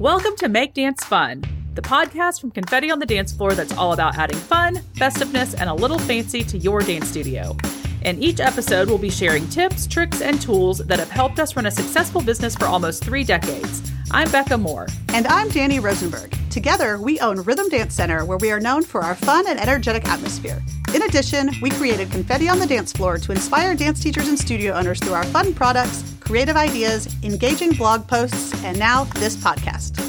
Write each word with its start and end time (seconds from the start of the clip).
Welcome 0.00 0.34
to 0.36 0.48
Make 0.48 0.72
Dance 0.72 1.04
Fun, 1.04 1.44
the 1.74 1.82
podcast 1.82 2.40
from 2.40 2.52
Confetti 2.52 2.90
on 2.90 3.00
the 3.00 3.04
Dance 3.04 3.34
Floor 3.34 3.52
that's 3.52 3.76
all 3.76 3.92
about 3.92 4.16
adding 4.16 4.38
fun, 4.38 4.76
festiveness, 4.94 5.52
and 5.52 5.68
a 5.68 5.74
little 5.74 5.98
fancy 5.98 6.42
to 6.42 6.56
your 6.56 6.80
dance 6.80 7.06
studio. 7.06 7.54
In 8.00 8.18
each 8.22 8.40
episode, 8.40 8.88
we'll 8.88 8.96
be 8.96 9.10
sharing 9.10 9.46
tips, 9.50 9.86
tricks, 9.86 10.22
and 10.22 10.40
tools 10.40 10.78
that 10.78 10.98
have 10.98 11.10
helped 11.10 11.38
us 11.38 11.54
run 11.54 11.66
a 11.66 11.70
successful 11.70 12.22
business 12.22 12.56
for 12.56 12.64
almost 12.64 13.04
three 13.04 13.24
decades. 13.24 13.92
I'm 14.12 14.28
Becca 14.32 14.58
Moore. 14.58 14.88
And 15.10 15.24
I'm 15.28 15.48
Danny 15.50 15.78
Rosenberg. 15.78 16.36
Together, 16.50 16.98
we 16.98 17.20
own 17.20 17.42
Rhythm 17.42 17.68
Dance 17.68 17.94
Center, 17.94 18.24
where 18.24 18.38
we 18.38 18.50
are 18.50 18.58
known 18.58 18.82
for 18.82 19.02
our 19.02 19.14
fun 19.14 19.46
and 19.46 19.60
energetic 19.60 20.04
atmosphere. 20.08 20.60
In 20.92 21.02
addition, 21.02 21.52
we 21.62 21.70
created 21.70 22.10
Confetti 22.10 22.48
on 22.48 22.58
the 22.58 22.66
Dance 22.66 22.92
Floor 22.92 23.18
to 23.18 23.30
inspire 23.30 23.76
dance 23.76 24.02
teachers 24.02 24.26
and 24.26 24.36
studio 24.36 24.72
owners 24.72 24.98
through 24.98 25.12
our 25.12 25.22
fun 25.26 25.54
products, 25.54 26.02
creative 26.18 26.56
ideas, 26.56 27.14
engaging 27.22 27.70
blog 27.70 28.08
posts, 28.08 28.52
and 28.64 28.76
now 28.76 29.04
this 29.04 29.36
podcast. 29.36 30.00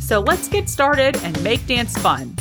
So 0.00 0.20
let's 0.20 0.48
get 0.48 0.70
started 0.70 1.18
and 1.22 1.40
make 1.44 1.66
dance 1.66 1.94
fun. 1.98 2.34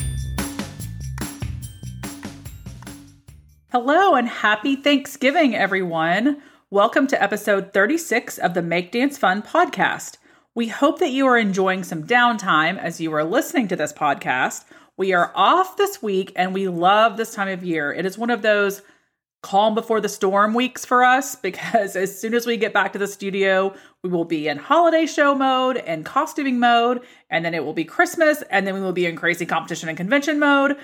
Hello 3.74 4.16
and 4.16 4.30
happy 4.30 4.78
Thanksgiving, 4.78 5.54
everyone. 5.54 6.42
Welcome 6.70 7.08
to 7.08 7.22
episode 7.22 7.74
36 7.74 8.38
of 8.38 8.54
the 8.54 8.62
Make 8.62 8.94
Dance 8.94 9.18
Fun 9.18 9.42
podcast. 9.42 10.19
We 10.60 10.68
hope 10.68 11.00
that 11.00 11.12
you 11.12 11.26
are 11.28 11.38
enjoying 11.38 11.86
some 11.86 12.04
downtime 12.04 12.78
as 12.78 13.00
you 13.00 13.14
are 13.14 13.24
listening 13.24 13.70
to 13.70 13.78
this 13.78 13.94
podcast. 13.94 14.66
We 14.98 15.14
are 15.14 15.32
off 15.34 15.78
this 15.78 16.04
week 16.04 16.34
and 16.36 16.54
we 16.54 16.68
love 16.68 17.16
this 17.16 17.34
time 17.34 17.48
of 17.48 17.64
year. 17.64 17.94
It 17.94 18.06
is 18.06 18.18
one 18.18 18.30
of 18.30 18.42
those 18.42 18.82
calm 19.42 19.74
before 19.74 20.02
the 20.02 20.10
storm 20.10 20.54
weeks 20.54 20.84
for 20.84 21.02
us 21.02 21.34
because 21.42 21.96
as 21.96 22.20
soon 22.20 22.34
as 22.34 22.46
we 22.46 22.58
get 22.58 22.74
back 22.74 22.92
to 22.92 23.00
the 23.00 23.08
studio, 23.08 23.74
we 24.04 24.10
will 24.10 24.26
be 24.26 24.50
in 24.50 24.58
holiday 24.58 25.06
show 25.06 25.34
mode 25.34 25.78
and 25.78 26.04
costuming 26.04 26.60
mode, 26.60 27.04
and 27.30 27.46
then 27.46 27.54
it 27.54 27.64
will 27.64 27.72
be 27.72 27.86
Christmas, 27.86 28.44
and 28.50 28.68
then 28.68 28.74
we 28.74 28.82
will 28.82 28.92
be 28.92 29.06
in 29.06 29.16
crazy 29.16 29.46
competition 29.46 29.88
and 29.88 29.98
convention 29.98 30.40
mode. 30.40 30.76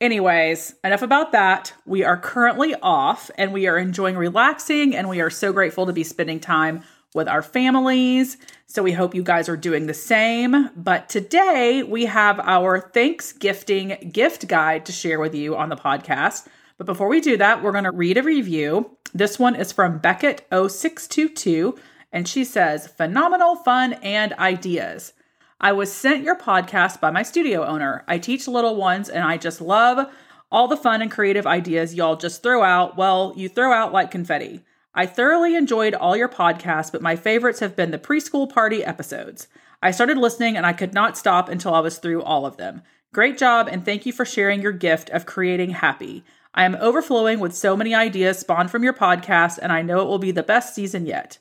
Anyways, 0.00 0.74
enough 0.82 1.02
about 1.02 1.32
that. 1.32 1.74
We 1.84 2.02
are 2.02 2.16
currently 2.16 2.74
off 2.76 3.30
and 3.36 3.52
we 3.52 3.66
are 3.66 3.76
enjoying 3.76 4.16
relaxing, 4.16 4.96
and 4.96 5.06
we 5.06 5.20
are 5.20 5.28
so 5.28 5.52
grateful 5.52 5.84
to 5.84 5.92
be 5.92 6.02
spending 6.02 6.40
time 6.40 6.82
with 7.14 7.28
our 7.28 7.42
families. 7.42 8.36
So 8.66 8.82
we 8.82 8.92
hope 8.92 9.14
you 9.14 9.22
guys 9.22 9.48
are 9.48 9.56
doing 9.56 9.86
the 9.86 9.94
same. 9.94 10.70
But 10.76 11.08
today 11.08 11.82
we 11.82 12.06
have 12.06 12.38
our 12.40 12.80
Thanksgiving 12.80 14.10
gift 14.12 14.46
guide 14.46 14.86
to 14.86 14.92
share 14.92 15.20
with 15.20 15.34
you 15.34 15.56
on 15.56 15.68
the 15.68 15.76
podcast. 15.76 16.46
But 16.76 16.86
before 16.86 17.08
we 17.08 17.20
do 17.20 17.36
that, 17.38 17.62
we're 17.62 17.72
going 17.72 17.84
to 17.84 17.90
read 17.90 18.18
a 18.18 18.22
review. 18.22 18.96
This 19.12 19.38
one 19.38 19.56
is 19.56 19.72
from 19.72 20.00
Beckett0622, 20.00 21.78
and 22.12 22.28
she 22.28 22.44
says, 22.44 22.86
Phenomenal 22.86 23.56
fun 23.56 23.94
and 23.94 24.32
ideas. 24.34 25.12
I 25.60 25.72
was 25.72 25.92
sent 25.92 26.22
your 26.22 26.36
podcast 26.36 27.00
by 27.00 27.10
my 27.10 27.24
studio 27.24 27.64
owner. 27.64 28.04
I 28.06 28.18
teach 28.18 28.46
little 28.46 28.76
ones, 28.76 29.08
and 29.08 29.24
I 29.24 29.38
just 29.38 29.60
love 29.60 30.08
all 30.52 30.68
the 30.68 30.76
fun 30.76 31.02
and 31.02 31.10
creative 31.10 31.46
ideas 31.46 31.94
y'all 31.94 32.16
just 32.16 32.42
throw 32.42 32.62
out. 32.62 32.96
Well, 32.96 33.32
you 33.36 33.48
throw 33.48 33.72
out 33.72 33.92
like 33.92 34.10
confetti. 34.10 34.62
I 34.98 35.06
thoroughly 35.06 35.54
enjoyed 35.54 35.94
all 35.94 36.16
your 36.16 36.28
podcasts, 36.28 36.90
but 36.90 37.00
my 37.00 37.14
favorites 37.14 37.60
have 37.60 37.76
been 37.76 37.92
the 37.92 38.00
preschool 38.00 38.52
party 38.52 38.84
episodes. 38.84 39.46
I 39.80 39.92
started 39.92 40.18
listening 40.18 40.56
and 40.56 40.66
I 40.66 40.72
could 40.72 40.92
not 40.92 41.16
stop 41.16 41.48
until 41.48 41.72
I 41.72 41.78
was 41.78 41.98
through 41.98 42.24
all 42.24 42.44
of 42.44 42.56
them. 42.56 42.82
Great 43.14 43.38
job, 43.38 43.68
and 43.70 43.84
thank 43.84 44.06
you 44.06 44.12
for 44.12 44.24
sharing 44.24 44.60
your 44.60 44.72
gift 44.72 45.08
of 45.10 45.24
creating 45.24 45.70
happy. 45.70 46.24
I 46.52 46.64
am 46.64 46.74
overflowing 46.80 47.38
with 47.38 47.54
so 47.54 47.76
many 47.76 47.94
ideas 47.94 48.40
spawned 48.40 48.72
from 48.72 48.82
your 48.82 48.92
podcast, 48.92 49.60
and 49.62 49.70
I 49.70 49.82
know 49.82 50.00
it 50.00 50.06
will 50.06 50.18
be 50.18 50.32
the 50.32 50.42
best 50.42 50.74
season 50.74 51.06
yet. 51.06 51.38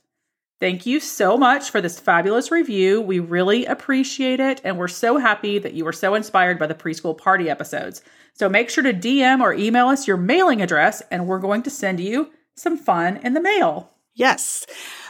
Thank 0.60 0.86
you 0.86 1.00
so 1.00 1.36
much 1.36 1.72
for 1.72 1.82
this 1.82 2.00
fabulous 2.00 2.52
review. 2.52 3.02
We 3.02 3.18
really 3.18 3.66
appreciate 3.66 4.40
it, 4.40 4.62
and 4.64 4.78
we're 4.78 4.88
so 4.88 5.18
happy 5.18 5.58
that 5.58 5.74
you 5.74 5.84
were 5.84 5.94
so 5.94 6.14
inspired 6.14 6.60
by 6.60 6.68
the 6.68 6.76
preschool 6.76 7.18
party 7.18 7.50
episodes. 7.50 8.04
So 8.34 8.50
make 8.50 8.70
sure 8.70 8.84
to 8.84 8.94
DM 8.94 9.42
or 9.42 9.52
email 9.52 9.88
us 9.88 10.08
your 10.08 10.18
mailing 10.18 10.62
address, 10.62 11.02
and 11.10 11.26
we're 11.26 11.40
going 11.40 11.64
to 11.64 11.72
send 11.72 12.00
you 12.00 12.30
some 12.58 12.78
fun 12.78 13.18
in 13.18 13.34
the 13.34 13.42
mail. 13.42 13.92
Yes. 14.18 14.66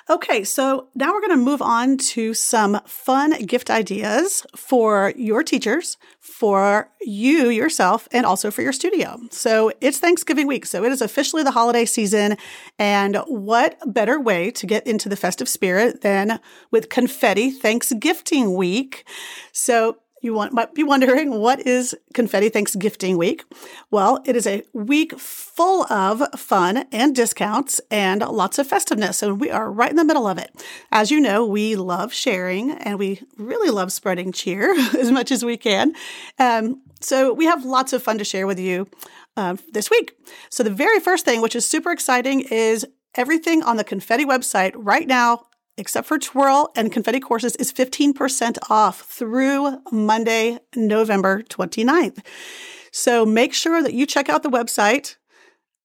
Okay, 0.09 0.44
so 0.44 0.88
now 0.96 1.13
we're 1.13 1.22
going 1.22 1.31
to 1.31 1.38
move 1.38 1.62
on 1.62 1.97
to 1.97 2.34
some 2.34 2.80
fun 2.85 3.31
gift 3.46 3.69
ideas 3.69 4.46
for 4.56 5.13
your 5.16 5.44
teachers, 5.44 5.97
for 6.19 6.90
you 7.02 7.50
yourself, 7.50 8.08
and 8.12 8.25
also 8.25 8.52
for 8.52 8.62
your 8.62 8.74
studio. 8.74 9.18
So 9.31 9.72
it's 9.80 10.00
Thanksgiving 10.00 10.46
week, 10.46 10.66
so 10.66 10.84
it 10.84 10.91
is 10.91 11.02
officially 11.02 11.44
the 11.44 11.52
holiday 11.52 11.85
season. 11.85 12.38
And 12.78 13.18
what 13.28 13.78
better 13.85 14.19
way 14.19 14.52
to 14.52 14.66
get 14.66 14.85
into 14.85 15.08
the 15.08 15.16
festive 15.16 15.47
spirit 15.47 16.02
than 16.02 16.40
with 16.72 16.90
confetti 16.90 17.52
Thanksgiving 17.52 18.56
week? 18.56 19.08
So 19.53 19.97
you 20.22 20.33
want, 20.33 20.53
might 20.53 20.73
be 20.73 20.83
wondering 20.83 21.39
what 21.39 21.66
is 21.66 21.95
Confetti 22.13 22.50
Thanksgiving 22.50 23.17
Week? 23.17 23.44
Well, 23.91 24.22
it 24.25 24.35
is 24.35 24.47
a 24.47 24.63
week 24.73 25.17
full 25.19 25.83
of 25.91 26.22
fun 26.39 26.85
and 26.91 27.16
discounts 27.16 27.79
and 27.91 28.22
lots 28.22 28.59
of 28.59 28.67
festiveness, 28.67 29.22
and 29.22 29.39
we 29.39 29.50
are 29.51 29.72
right 29.72 29.89
in 29.89 29.95
the 29.95 30.05
middle 30.05 30.28
of 30.28 30.38
it. 30.38 30.51
As 30.91 31.11
you 31.11 31.19
know, 31.19 31.45
we 31.45 31.75
love 31.75 32.13
sharing 32.13 32.72
and 32.72 32.97
we 32.97 33.22
really 33.38 33.69
love 33.69 33.91
spreading 33.91 34.31
cheer 34.31 34.73
as 34.97 35.11
much 35.11 35.31
as 35.31 35.45
we 35.45 35.57
can. 35.57 35.94
Um, 36.39 36.81
so 37.01 37.34
we 37.34 37.45
have 37.45 37.66
lots 37.66 37.94
of 37.94 38.01
fun 38.01 38.17
to 38.17 38.23
share 38.23 38.47
with 38.47 38.59
you 38.59 38.88
uh, 39.35 39.55
this 39.72 39.89
week. 39.89 40.13
So 40.49 40.63
the 40.63 40.72
very 40.72 40.99
first 40.99 41.25
thing, 41.25 41.41
which 41.41 41.55
is 41.55 41.66
super 41.66 41.91
exciting, 41.91 42.41
is 42.41 42.85
everything 43.16 43.63
on 43.63 43.78
the 43.78 43.84
Confetti 43.84 44.25
website 44.25 44.73
right 44.75 45.07
now 45.07 45.44
except 45.78 46.08
for 46.08 46.18
twirl 46.18 46.72
and 46.76 46.92
confetti 46.92 47.20
courses 47.20 47.56
is 47.58 47.72
15% 47.72 48.58
off 48.70 49.02
through 49.02 49.82
Monday, 49.92 50.60
November 50.76 51.44
29th. 51.44 52.26
So 52.92 53.26
make 53.26 53.54
sure 53.54 53.82
that 53.84 53.94
you 53.94 54.06
check 54.06 54.30
out 54.30 54.44
the 54.44 54.50
website. 54.50 55.18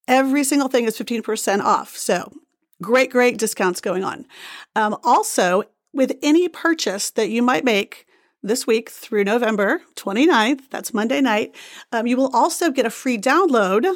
Every 0.09 0.45
single 0.45 0.69
thing 0.69 0.85
is 0.85 0.99
15% 0.99 1.61
off. 1.61 1.97
So 1.97 2.33
great, 2.81 3.11
great 3.11 3.39
discounts 3.39 3.81
going 3.81 4.05
on. 4.05 4.27
Um, 4.75 4.97
also, 5.05 5.65
with 5.93 6.17
any 6.23 6.49
purchase 6.49 7.11
that 7.11 7.29
you 7.29 7.43
might 7.43 7.65
make, 7.65 8.07
this 8.43 8.67
week 8.67 8.91
through 8.91 9.25
November 9.25 9.83
29th, 9.95 10.69
that's 10.71 10.93
Monday 10.93 11.21
night, 11.21 11.55
um, 11.93 12.07
you 12.07 12.17
will 12.17 12.35
also 12.35 12.71
get 12.71 12.87
a 12.87 12.91
free 12.91 13.17
download 13.17 13.91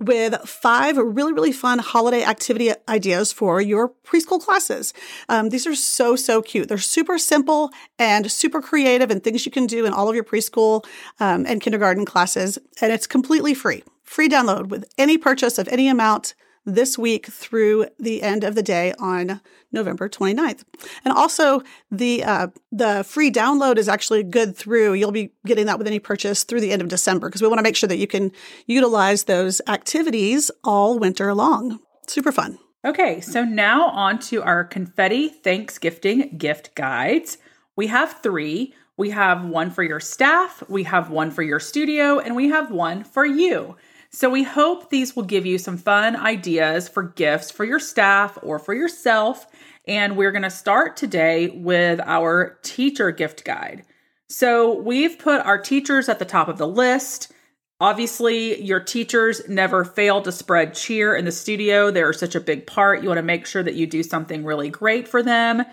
with 0.00 0.34
five 0.48 0.96
really, 0.96 1.32
really 1.32 1.52
fun 1.52 1.78
holiday 1.78 2.24
activity 2.24 2.72
ideas 2.88 3.32
for 3.32 3.60
your 3.60 3.92
preschool 4.04 4.40
classes. 4.40 4.94
Um, 5.28 5.50
these 5.50 5.66
are 5.66 5.74
so, 5.74 6.16
so 6.16 6.42
cute. 6.42 6.68
They're 6.68 6.78
super 6.78 7.18
simple 7.18 7.70
and 7.98 8.30
super 8.30 8.62
creative 8.62 9.10
and 9.10 9.22
things 9.22 9.44
you 9.44 9.52
can 9.52 9.66
do 9.66 9.84
in 9.84 9.92
all 9.92 10.08
of 10.08 10.14
your 10.14 10.24
preschool 10.24 10.84
um, 11.20 11.44
and 11.46 11.60
kindergarten 11.60 12.04
classes. 12.04 12.58
And 12.80 12.92
it's 12.92 13.06
completely 13.06 13.54
free. 13.54 13.84
Free 14.02 14.28
download 14.28 14.68
with 14.68 14.84
any 14.98 15.18
purchase 15.18 15.58
of 15.58 15.68
any 15.68 15.86
amount 15.88 16.34
this 16.64 16.98
week 16.98 17.26
through 17.26 17.86
the 17.98 18.22
end 18.22 18.44
of 18.44 18.54
the 18.54 18.62
day 18.62 18.92
on 18.98 19.40
November 19.72 20.08
29th. 20.08 20.64
And 21.04 21.14
also 21.14 21.62
the 21.90 22.24
uh, 22.24 22.48
the 22.70 23.04
free 23.04 23.30
download 23.30 23.76
is 23.76 23.88
actually 23.88 24.22
good 24.22 24.56
through 24.56 24.94
you'll 24.94 25.12
be 25.12 25.32
getting 25.46 25.66
that 25.66 25.78
with 25.78 25.86
any 25.86 25.98
purchase 25.98 26.44
through 26.44 26.60
the 26.60 26.72
end 26.72 26.82
of 26.82 26.88
December 26.88 27.28
because 27.28 27.42
we 27.42 27.48
want 27.48 27.58
to 27.58 27.62
make 27.62 27.76
sure 27.76 27.88
that 27.88 27.98
you 27.98 28.06
can 28.06 28.32
utilize 28.66 29.24
those 29.24 29.60
activities 29.66 30.50
all 30.64 30.98
winter 30.98 31.34
long. 31.34 31.80
Super 32.06 32.32
fun. 32.32 32.58
Okay, 32.84 33.20
so 33.20 33.44
now 33.44 33.88
on 33.90 34.18
to 34.20 34.42
our 34.42 34.64
confetti 34.64 35.28
Thanksgiving 35.28 36.36
gift 36.38 36.74
guides. 36.74 37.36
We 37.76 37.88
have 37.88 38.22
3. 38.22 38.74
We 39.00 39.10
have 39.10 39.46
one 39.46 39.70
for 39.70 39.82
your 39.82 39.98
staff, 39.98 40.62
we 40.68 40.82
have 40.82 41.08
one 41.08 41.30
for 41.30 41.42
your 41.42 41.58
studio, 41.58 42.18
and 42.18 42.36
we 42.36 42.50
have 42.50 42.70
one 42.70 43.02
for 43.02 43.24
you. 43.24 43.76
So 44.12 44.28
we 44.28 44.42
hope 44.42 44.90
these 44.90 45.14
will 45.14 45.22
give 45.22 45.46
you 45.46 45.56
some 45.56 45.76
fun 45.76 46.16
ideas 46.16 46.88
for 46.88 47.04
gifts 47.04 47.50
for 47.50 47.64
your 47.64 47.78
staff 47.78 48.36
or 48.42 48.58
for 48.58 48.74
yourself. 48.74 49.46
And 49.86 50.16
we're 50.16 50.32
going 50.32 50.42
to 50.42 50.50
start 50.50 50.96
today 50.96 51.48
with 51.48 52.00
our 52.04 52.58
teacher 52.62 53.12
gift 53.12 53.44
guide. 53.44 53.84
So 54.28 54.80
we've 54.80 55.18
put 55.18 55.46
our 55.46 55.58
teachers 55.58 56.08
at 56.08 56.18
the 56.18 56.24
top 56.24 56.48
of 56.48 56.58
the 56.58 56.66
list. 56.66 57.32
Obviously, 57.80 58.60
your 58.60 58.80
teachers 58.80 59.42
never 59.48 59.84
fail 59.84 60.20
to 60.22 60.32
spread 60.32 60.74
cheer 60.74 61.14
in 61.14 61.24
the 61.24 61.32
studio. 61.32 61.90
They're 61.90 62.12
such 62.12 62.34
a 62.34 62.40
big 62.40 62.66
part. 62.66 63.02
You 63.02 63.08
want 63.08 63.18
to 63.18 63.22
make 63.22 63.46
sure 63.46 63.62
that 63.62 63.74
you 63.74 63.86
do 63.86 64.02
something 64.02 64.44
really 64.44 64.70
great 64.70 65.08
for 65.08 65.22
them. 65.22 65.64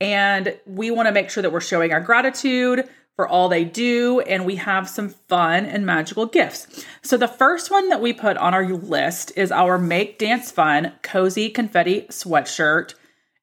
And 0.00 0.56
we 0.66 0.90
want 0.90 1.08
to 1.08 1.12
make 1.12 1.30
sure 1.30 1.42
that 1.42 1.52
we're 1.52 1.60
showing 1.60 1.92
our 1.92 2.00
gratitude 2.00 2.88
for 3.16 3.26
all 3.26 3.48
they 3.48 3.64
do, 3.64 4.20
and 4.20 4.44
we 4.44 4.56
have 4.56 4.88
some 4.88 5.08
fun 5.08 5.64
and 5.64 5.86
magical 5.86 6.26
gifts. 6.26 6.84
So, 7.02 7.16
the 7.16 7.26
first 7.26 7.70
one 7.70 7.88
that 7.88 8.02
we 8.02 8.12
put 8.12 8.36
on 8.36 8.52
our 8.52 8.66
list 8.68 9.32
is 9.36 9.50
our 9.50 9.78
Make 9.78 10.18
Dance 10.18 10.50
Fun 10.50 10.92
Cozy 11.02 11.48
Confetti 11.48 12.02
Sweatshirt. 12.02 12.94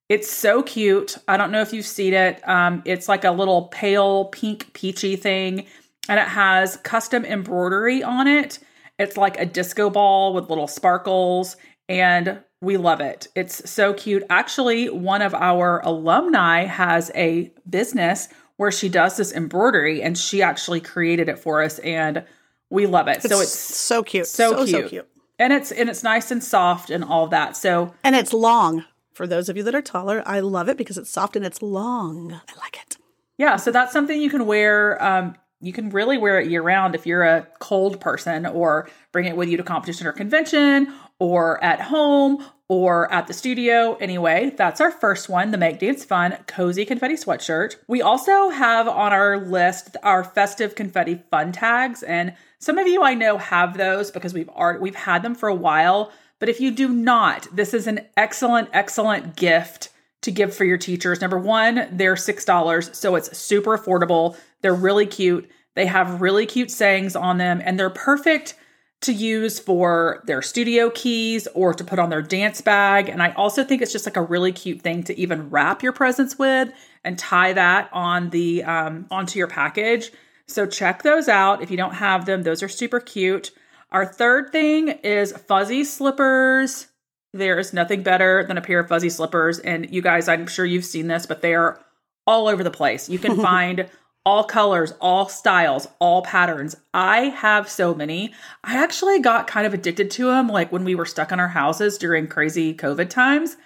It's 0.09 0.31
so 0.31 0.61
cute. 0.61 1.17
I 1.27 1.37
don't 1.37 1.51
know 1.51 1.61
if 1.61 1.73
you've 1.73 1.87
seen 1.87 2.13
it. 2.13 2.47
Um, 2.47 2.83
it's 2.85 3.09
like 3.09 3.23
a 3.23 3.31
little 3.31 3.63
pale 3.63 4.25
pink 4.25 4.71
peachy 4.73 5.15
thing, 5.15 5.65
and 6.07 6.19
it 6.19 6.27
has 6.27 6.77
custom 6.77 7.25
embroidery 7.25 8.03
on 8.03 8.27
it. 8.27 8.59
It's 8.99 9.17
like 9.17 9.39
a 9.39 9.45
disco 9.45 9.89
ball 9.89 10.35
with 10.35 10.49
little 10.49 10.67
sparkles, 10.67 11.57
and 11.89 12.39
we 12.61 12.77
love 12.77 13.01
it. 13.01 13.27
It's 13.35 13.69
so 13.69 13.93
cute. 13.93 14.23
Actually, 14.29 14.89
one 14.89 15.23
of 15.23 15.33
our 15.33 15.81
alumni 15.83 16.65
has 16.65 17.09
a 17.15 17.51
business 17.67 18.29
where 18.57 18.71
she 18.71 18.89
does 18.89 19.17
this 19.17 19.31
embroidery 19.33 20.01
and 20.01 20.17
she 20.17 20.41
actually 20.41 20.79
created 20.79 21.29
it 21.29 21.39
for 21.39 21.61
us 21.61 21.79
and 21.79 22.23
we 22.69 22.87
love 22.87 23.07
it. 23.07 23.17
It's 23.17 23.29
so 23.29 23.41
it's 23.41 23.51
so 23.51 24.03
cute. 24.03 24.27
so, 24.27 24.51
so, 24.51 24.65
cute. 24.65 24.69
so 24.83 24.89
cute. 24.89 25.09
and 25.39 25.53
it's 25.53 25.71
and 25.71 25.89
it's 25.89 26.03
nice 26.03 26.31
and 26.31 26.43
soft 26.43 26.89
and 26.89 27.03
all 27.03 27.27
that. 27.27 27.55
So 27.55 27.93
And 28.03 28.15
it's 28.15 28.33
long. 28.33 28.85
For 29.13 29.27
those 29.27 29.47
of 29.47 29.55
you 29.55 29.63
that 29.63 29.75
are 29.75 29.81
taller, 29.81 30.23
I 30.25 30.39
love 30.39 30.67
it 30.69 30.77
because 30.77 30.97
it's 30.97 31.09
soft 31.09 31.35
and 31.35 31.45
it's 31.45 31.61
long. 31.61 32.33
I 32.33 32.59
like 32.59 32.77
it. 32.81 32.97
yeah, 33.37 33.57
so 33.57 33.71
that's 33.71 33.93
something 33.93 34.19
you 34.19 34.29
can 34.29 34.47
wear. 34.47 35.01
Um, 35.03 35.35
you 35.61 35.71
can 35.71 35.91
really 35.91 36.17
wear 36.17 36.39
it 36.39 36.49
year 36.49 36.61
round 36.63 36.95
if 36.95 37.05
you're 37.05 37.23
a 37.23 37.47
cold 37.59 38.01
person, 38.01 38.45
or 38.45 38.89
bring 39.11 39.25
it 39.25 39.37
with 39.37 39.49
you 39.49 39.57
to 39.57 39.63
competition 39.63 40.07
or 40.07 40.11
convention, 40.13 40.91
or 41.19 41.63
at 41.63 41.79
home, 41.79 42.43
or 42.73 43.11
at 43.13 43.27
the 43.27 43.33
studio. 43.33 43.95
Anyway, 43.95 44.51
that's 44.57 44.81
our 44.81 44.91
first 44.91 45.29
one, 45.29 45.51
the 45.51 45.57
Make 45.57 45.79
Dance 45.79 46.03
Fun 46.03 46.37
Cozy 46.47 46.85
Confetti 46.85 47.13
Sweatshirt. 47.13 47.75
We 47.87 48.01
also 48.01 48.49
have 48.49 48.87
on 48.87 49.13
our 49.13 49.37
list 49.37 49.95
our 50.01 50.23
festive 50.23 50.75
confetti 50.75 51.21
fun 51.29 51.51
tags, 51.51 52.01
and 52.01 52.33
some 52.59 52.77
of 52.77 52.87
you 52.87 53.03
I 53.03 53.13
know 53.13 53.37
have 53.37 53.77
those 53.77 54.09
because 54.09 54.33
we've 54.33 54.49
already, 54.49 54.79
we've 54.79 54.95
had 54.95 55.21
them 55.21 55.35
for 55.35 55.49
a 55.49 55.55
while. 55.55 56.11
But 56.39 56.49
if 56.49 56.59
you 56.59 56.71
do 56.71 56.89
not, 56.89 57.47
this 57.53 57.73
is 57.73 57.87
an 57.87 58.01
excellent, 58.17 58.69
excellent 58.73 59.35
gift 59.35 59.89
to 60.23 60.31
give 60.31 60.55
for 60.55 60.65
your 60.65 60.77
teachers. 60.77 61.21
Number 61.21 61.37
one, 61.37 61.87
they're 61.91 62.15
$6, 62.15 62.95
so 62.95 63.15
it's 63.15 63.37
super 63.37 63.77
affordable. 63.77 64.35
They're 64.61 64.73
really 64.73 65.05
cute. 65.05 65.49
They 65.75 65.85
have 65.85 66.21
really 66.21 66.45
cute 66.45 66.71
sayings 66.71 67.15
on 67.15 67.37
them, 67.37 67.61
and 67.63 67.79
they're 67.79 67.89
perfect 67.89 68.55
to 69.03 69.13
use 69.13 69.59
for 69.59 70.21
their 70.25 70.41
studio 70.41 70.89
keys 70.89 71.47
or 71.53 71.73
to 71.73 71.83
put 71.83 71.99
on 71.99 72.09
their 72.09 72.21
dance 72.21 72.61
bag. 72.61 73.09
And 73.09 73.21
I 73.21 73.31
also 73.33 73.63
think 73.63 73.81
it's 73.81 73.91
just 73.91 74.05
like 74.05 74.17
a 74.17 74.21
really 74.21 74.51
cute 74.51 74.81
thing 74.81 75.03
to 75.03 75.17
even 75.19 75.49
wrap 75.49 75.83
your 75.83 75.93
presents 75.93 76.37
with 76.37 76.69
and 77.03 77.17
tie 77.17 77.53
that 77.53 77.89
on 77.93 78.29
the 78.31 78.63
um, 78.63 79.05
onto 79.11 79.37
your 79.39 79.47
package. 79.47 80.11
So 80.47 80.65
check 80.65 81.03
those 81.03 81.27
out 81.27 81.61
if 81.61 81.71
you 81.71 81.77
don't 81.77 81.95
have 81.95 82.25
them. 82.25 82.43
Those 82.43 82.63
are 82.63 82.69
super 82.69 82.99
cute. 82.99 83.51
Our 83.91 84.05
third 84.05 84.51
thing 84.51 84.89
is 84.89 85.31
fuzzy 85.31 85.83
slippers. 85.83 86.87
There 87.33 87.59
is 87.59 87.73
nothing 87.73 88.03
better 88.03 88.43
than 88.47 88.57
a 88.57 88.61
pair 88.61 88.79
of 88.79 88.87
fuzzy 88.87 89.09
slippers. 89.09 89.59
And 89.59 89.93
you 89.93 90.01
guys, 90.01 90.27
I'm 90.27 90.47
sure 90.47 90.65
you've 90.65 90.85
seen 90.85 91.07
this, 91.07 91.25
but 91.25 91.41
they 91.41 91.55
are 91.55 91.79
all 92.25 92.47
over 92.47 92.63
the 92.63 92.71
place. 92.71 93.09
You 93.09 93.19
can 93.19 93.35
find 93.41 93.89
all 94.25 94.43
colors, 94.43 94.93
all 95.01 95.27
styles, 95.27 95.87
all 95.99 96.21
patterns. 96.21 96.75
I 96.93 97.25
have 97.29 97.69
so 97.69 97.93
many. 97.93 98.33
I 98.63 98.81
actually 98.81 99.19
got 99.19 99.47
kind 99.47 99.67
of 99.67 99.73
addicted 99.73 100.11
to 100.11 100.25
them 100.27 100.47
like 100.47 100.71
when 100.71 100.85
we 100.85 100.95
were 100.95 101.05
stuck 101.05 101.31
in 101.31 101.39
our 101.39 101.49
houses 101.49 101.97
during 101.97 102.27
crazy 102.27 102.73
COVID 102.73 103.09
times. 103.09 103.57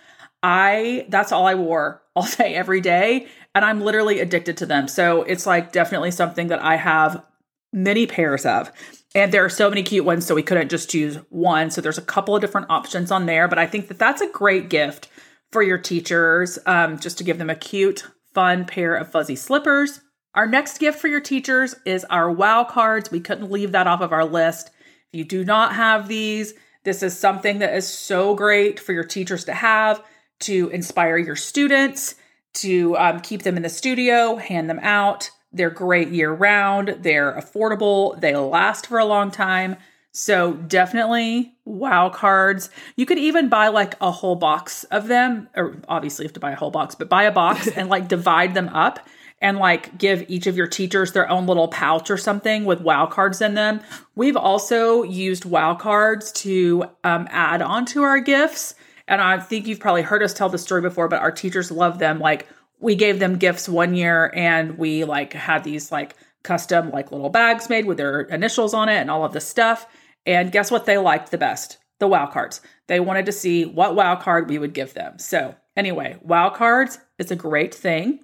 I 0.42 1.06
that's 1.10 1.32
all 1.32 1.46
I 1.48 1.56
wore 1.56 2.02
all 2.16 2.28
day 2.38 2.56
every 2.56 2.82
day 2.82 3.28
and 3.54 3.66
I'm 3.66 3.82
literally 3.82 4.20
addicted 4.20 4.58
to 4.58 4.66
them. 4.66 4.88
So 4.88 5.24
it's 5.24 5.46
like 5.46 5.72
definitely 5.72 6.12
something 6.12 6.48
that 6.48 6.62
I 6.62 6.76
have 6.76 7.24
many 7.74 8.08
pairs 8.08 8.46
of. 8.46 8.72
And 9.14 9.32
there 9.32 9.46
are 9.46 9.50
so 9.50 9.70
many 9.70 9.84
cute 9.84 10.06
ones 10.06 10.26
so 10.26 10.36
we 10.36 10.44
couldn't 10.44 10.70
just 10.70 10.90
choose 10.90 11.18
one. 11.30 11.72
So 11.72 11.82
there's 11.82 11.98
a 11.98 12.04
couple 12.04 12.36
of 12.36 12.42
different 12.42 12.70
options 12.70 13.12
on 13.12 13.26
there, 13.26 13.48
but 13.48 13.60
I 13.60 13.66
think 13.66 13.88
that 13.88 14.00
that's 14.00 14.22
a 14.22 14.30
great 14.30 14.70
gift 14.70 15.08
for 15.52 15.62
your 15.64 15.78
teachers 15.78 16.60
um, 16.66 17.00
just 17.00 17.18
to 17.18 17.24
give 17.24 17.38
them 17.38 17.50
a 17.50 17.56
cute, 17.56 18.08
fun 18.34 18.66
pair 18.66 18.96
of 18.96 19.12
fuzzy 19.12 19.36
slippers. 19.36 20.02
Our 20.38 20.46
next 20.46 20.78
gift 20.78 21.00
for 21.00 21.08
your 21.08 21.20
teachers 21.20 21.76
is 21.84 22.06
our 22.12 22.30
wow 22.30 22.64
cards. 22.64 23.10
We 23.10 23.20
couldn't 23.20 23.50
leave 23.50 23.72
that 23.72 23.88
off 23.88 24.02
of 24.02 24.14
our 24.14 24.24
list. 24.24 24.70
If 25.12 25.18
you 25.18 25.26
do 25.26 25.44
not 25.44 25.74
have 25.74 26.08
these, 26.08 26.54
this 26.84 27.02
is 27.02 27.18
something 27.18 27.58
that 27.58 27.74
is 27.74 27.88
so 27.88 28.36
great 28.36 28.80
for 28.80 28.94
your 28.94 29.04
teachers 29.04 29.46
to 29.46 29.54
have 29.56 30.06
to 30.42 30.70
inspire 30.70 31.18
your 31.18 31.36
students, 31.36 32.14
to 32.54 32.96
um, 32.98 33.20
keep 33.22 33.42
them 33.42 33.58
in 33.58 33.64
the 33.64 33.70
studio, 33.70 34.36
hand 34.36 34.70
them 34.70 34.78
out. 34.84 35.32
They're 35.52 35.72
great 35.72 36.10
year 36.10 36.32
round, 36.32 36.98
they're 37.00 37.34
affordable, 37.34 38.22
they 38.22 38.36
last 38.36 38.86
for 38.86 39.00
a 39.00 39.06
long 39.06 39.32
time. 39.32 39.76
So 40.12 40.54
definitely 40.54 41.56
wow 41.66 42.10
cards. 42.10 42.70
You 42.96 43.08
could 43.08 43.18
even 43.18 43.50
buy 43.50 43.70
like 43.70 43.96
a 44.02 44.12
whole 44.12 44.36
box 44.36 44.84
of 44.86 45.08
them, 45.08 45.50
or 45.56 45.82
obviously 45.90 46.26
you 46.26 46.28
have 46.28 46.34
to 46.34 46.40
buy 46.40 46.52
a 46.52 46.56
whole 46.56 46.70
box, 46.70 46.94
but 46.94 47.10
buy 47.10 47.24
a 47.24 47.32
box 47.32 47.68
and 47.76 47.90
like 47.90 48.08
divide 48.08 48.54
them 48.54 48.70
up 48.70 49.00
and 49.40 49.58
like 49.58 49.98
give 49.98 50.26
each 50.28 50.48
of 50.48 50.58
your 50.58 50.68
teachers 50.68 51.12
their 51.12 51.30
own 51.30 51.46
little 51.46 51.68
pouch 51.68 52.10
or 52.10 52.18
something 52.18 52.66
with 52.66 52.82
wow 52.82 53.06
cards 53.06 53.42
in 53.42 53.54
them. 53.54 53.82
We've 54.16 54.38
also 54.38 55.04
used 55.04 55.46
wow 55.46 55.76
cards 55.76 56.32
to 56.34 56.86
um, 57.04 57.28
add 57.30 57.62
onto 57.62 58.02
our 58.02 58.20
gifts. 58.20 58.76
And 59.08 59.22
I 59.22 59.40
think 59.40 59.68
you've 59.68 59.80
probably 59.80 60.02
heard 60.02 60.24
us 60.24 60.34
tell 60.34 60.50
the 60.50 60.58
story 60.58 60.82
before, 60.82 61.08
but 61.08 61.22
our 61.22 61.32
teachers 61.32 61.72
love 61.72 62.00
them. 62.00 62.20
Like 62.20 62.48
we 62.80 62.96
gave 62.96 63.20
them 63.20 63.38
gifts 63.38 63.70
one 63.70 63.96
year 63.96 64.32
and 64.36 64.78
we 64.78 65.04
like 65.04 65.34
had 65.34 65.64
these 65.64 65.92
like 65.92 66.16
custom 66.44 66.90
like 66.92 67.12
little 67.12 67.30
bags 67.30 67.70
made 67.70 67.86
with 67.86 67.98
their 67.98 68.22
initials 68.22 68.74
on 68.74 68.90
it 68.90 68.98
and 68.98 69.12
all 69.12 69.24
of 69.24 69.34
this 69.34 69.48
stuff. 69.48 69.88
And 70.26 70.52
guess 70.52 70.72
what 70.72 70.86
they 70.86 70.98
liked 70.98 71.32
the 71.32 71.38
best? 71.38 71.78
The 72.00 72.08
wow 72.08 72.28
cards. 72.28 72.62
They 72.88 73.00
wanted 73.00 73.26
to 73.28 73.32
see 73.32 73.66
what 73.66 73.96
wow 73.96 74.16
card 74.16 74.50
we 74.50 74.58
would 74.60 74.74
give 74.74 74.94
them. 74.94 75.20
So, 75.20 75.56
anyway, 75.76 76.18
wow 76.22 76.50
cards 76.50 77.00
is 77.18 77.32
a 77.32 77.36
great 77.36 77.74
thing. 77.74 78.20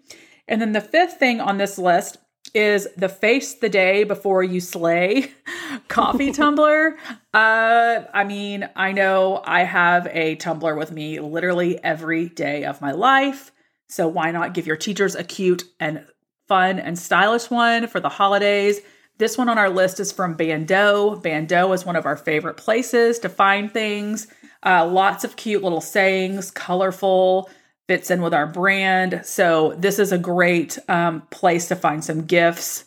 And 0.47 0.61
then 0.61 0.73
the 0.73 0.81
fifth 0.81 1.17
thing 1.17 1.39
on 1.39 1.57
this 1.57 1.77
list 1.77 2.17
is 2.53 2.87
the 2.97 3.09
face 3.09 3.55
the 3.55 3.69
day 3.69 4.03
before 4.03 4.43
you 4.43 4.59
slay 4.59 5.31
coffee 5.87 6.31
tumbler. 6.33 6.97
Uh, 7.33 8.01
I 8.13 8.23
mean, 8.23 8.69
I 8.75 8.91
know 8.91 9.41
I 9.43 9.63
have 9.63 10.07
a 10.11 10.35
tumbler 10.35 10.75
with 10.75 10.91
me 10.91 11.19
literally 11.19 11.83
every 11.83 12.29
day 12.29 12.65
of 12.65 12.81
my 12.81 12.91
life. 12.91 13.51
So 13.87 14.07
why 14.07 14.31
not 14.31 14.53
give 14.53 14.67
your 14.67 14.75
teachers 14.75 15.15
a 15.15 15.23
cute 15.23 15.63
and 15.79 16.05
fun 16.47 16.79
and 16.79 16.97
stylish 16.97 17.49
one 17.49 17.87
for 17.87 17.99
the 17.99 18.09
holidays? 18.09 18.81
This 19.19 19.37
one 19.37 19.49
on 19.49 19.57
our 19.57 19.69
list 19.69 19.99
is 19.99 20.11
from 20.11 20.33
Bando. 20.33 21.15
Bando 21.17 21.71
is 21.71 21.85
one 21.85 21.95
of 21.95 22.05
our 22.05 22.17
favorite 22.17 22.57
places 22.57 23.19
to 23.19 23.29
find 23.29 23.71
things. 23.71 24.27
Uh, 24.65 24.85
lots 24.85 25.23
of 25.23 25.35
cute 25.35 25.63
little 25.63 25.81
sayings, 25.81 26.49
colorful, 26.49 27.49
fits 27.88 28.09
in 28.09 28.21
with 28.21 28.33
our 28.33 28.47
brand. 28.47 29.21
So 29.24 29.75
this 29.77 30.00
is 30.00 30.12
a 30.12 30.18
great 30.18 30.77
um, 30.88 31.21
place 31.30 31.68
to 31.68 31.75
find 31.75 32.03
some 32.03 32.25
gifts. 32.25 32.85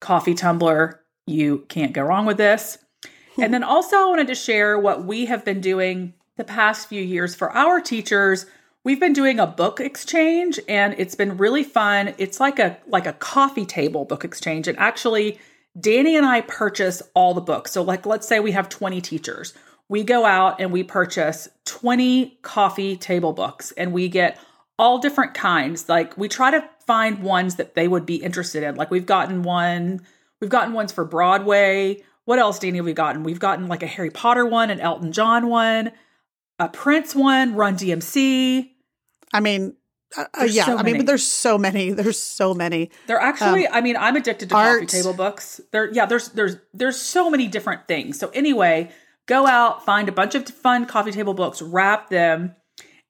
Coffee 0.00 0.34
tumbler, 0.34 1.00
you 1.26 1.64
can't 1.68 1.92
go 1.92 2.02
wrong 2.02 2.26
with 2.26 2.36
this. 2.36 2.78
and 3.40 3.52
then 3.52 3.62
also, 3.62 3.96
I 3.96 4.06
wanted 4.06 4.26
to 4.28 4.34
share 4.34 4.78
what 4.78 5.04
we 5.04 5.26
have 5.26 5.44
been 5.44 5.60
doing 5.60 6.14
the 6.36 6.44
past 6.44 6.88
few 6.88 7.02
years 7.02 7.34
for 7.34 7.50
our 7.52 7.80
teachers. 7.80 8.46
We've 8.84 9.00
been 9.00 9.12
doing 9.12 9.40
a 9.40 9.46
book 9.46 9.80
exchange, 9.80 10.60
and 10.68 10.94
it's 10.98 11.14
been 11.14 11.36
really 11.36 11.64
fun. 11.64 12.14
It's 12.18 12.38
like 12.38 12.58
a 12.58 12.78
like 12.86 13.06
a 13.06 13.12
coffee 13.14 13.66
table 13.66 14.04
book 14.04 14.24
exchange, 14.24 14.68
and 14.68 14.78
actually, 14.78 15.38
Danny 15.78 16.16
and 16.16 16.24
I 16.24 16.42
purchase 16.42 17.02
all 17.14 17.34
the 17.34 17.40
books. 17.40 17.72
So, 17.72 17.82
like, 17.82 18.06
let's 18.06 18.28
say 18.28 18.38
we 18.38 18.52
have 18.52 18.68
twenty 18.68 19.00
teachers 19.00 19.54
we 19.88 20.02
go 20.02 20.24
out 20.24 20.60
and 20.60 20.72
we 20.72 20.82
purchase 20.82 21.48
20 21.64 22.38
coffee 22.42 22.96
table 22.96 23.32
books 23.32 23.72
and 23.72 23.92
we 23.92 24.08
get 24.08 24.38
all 24.78 24.98
different 24.98 25.34
kinds. 25.34 25.88
Like 25.88 26.16
we 26.18 26.28
try 26.28 26.50
to 26.50 26.68
find 26.86 27.22
ones 27.22 27.56
that 27.56 27.74
they 27.74 27.88
would 27.88 28.06
be 28.06 28.16
interested 28.16 28.62
in. 28.62 28.76
Like 28.76 28.90
we've 28.90 29.06
gotten 29.06 29.42
one, 29.42 30.02
we've 30.40 30.50
gotten 30.50 30.72
ones 30.72 30.92
for 30.92 31.04
Broadway. 31.04 32.02
What 32.24 32.38
else, 32.38 32.58
Danny, 32.58 32.78
have 32.78 32.84
we 32.84 32.92
gotten? 32.92 33.22
We've 33.22 33.38
gotten 33.38 33.68
like 33.68 33.82
a 33.82 33.86
Harry 33.86 34.10
Potter 34.10 34.44
one, 34.44 34.70
an 34.70 34.80
Elton 34.80 35.12
John 35.12 35.48
one, 35.48 35.92
a 36.58 36.68
Prince 36.68 37.14
one, 37.14 37.54
Run 37.54 37.76
DMC. 37.76 38.70
I 39.32 39.40
mean, 39.40 39.76
uh, 40.16 40.24
uh, 40.40 40.44
yeah, 40.44 40.64
so 40.64 40.76
I 40.76 40.82
mean, 40.82 40.98
but 40.98 41.06
there's 41.06 41.26
so 41.26 41.58
many. 41.58 41.90
There's 41.92 42.20
so 42.20 42.54
many. 42.54 42.90
They're 43.06 43.20
actually, 43.20 43.68
I 43.68 43.80
mean, 43.80 43.96
I'm 43.96 44.16
addicted 44.16 44.48
to 44.48 44.56
art. 44.56 44.80
coffee 44.80 44.86
table 44.86 45.12
books. 45.12 45.60
There, 45.72 45.92
yeah, 45.92 46.06
there's 46.06 46.30
there's 46.30 46.56
there's 46.72 46.98
so 47.00 47.30
many 47.30 47.48
different 47.48 47.86
things. 47.86 48.18
So 48.18 48.28
anyway, 48.30 48.90
go 49.26 49.46
out, 49.46 49.84
find 49.84 50.08
a 50.08 50.12
bunch 50.12 50.34
of 50.34 50.48
fun 50.48 50.86
coffee 50.86 51.12
table 51.12 51.34
books, 51.34 51.60
wrap 51.60 52.08
them, 52.10 52.54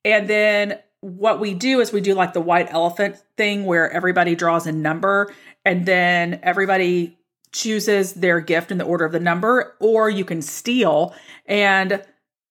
and 0.04 0.28
then 0.28 0.78
what 1.00 1.40
we 1.40 1.54
do 1.54 1.80
is 1.80 1.92
we 1.92 2.00
do 2.00 2.14
like 2.14 2.32
the 2.32 2.40
white 2.40 2.72
elephant 2.72 3.16
thing 3.36 3.64
where 3.64 3.90
everybody 3.90 4.34
draws 4.34 4.66
a 4.66 4.72
number 4.72 5.32
and 5.64 5.86
then 5.86 6.40
everybody 6.42 7.18
chooses 7.52 8.14
their 8.14 8.40
gift 8.40 8.70
in 8.70 8.78
the 8.78 8.84
order 8.84 9.04
of 9.04 9.12
the 9.12 9.20
number, 9.20 9.76
or 9.80 10.10
you 10.10 10.24
can 10.24 10.42
steal. 10.42 11.14
And 11.46 12.02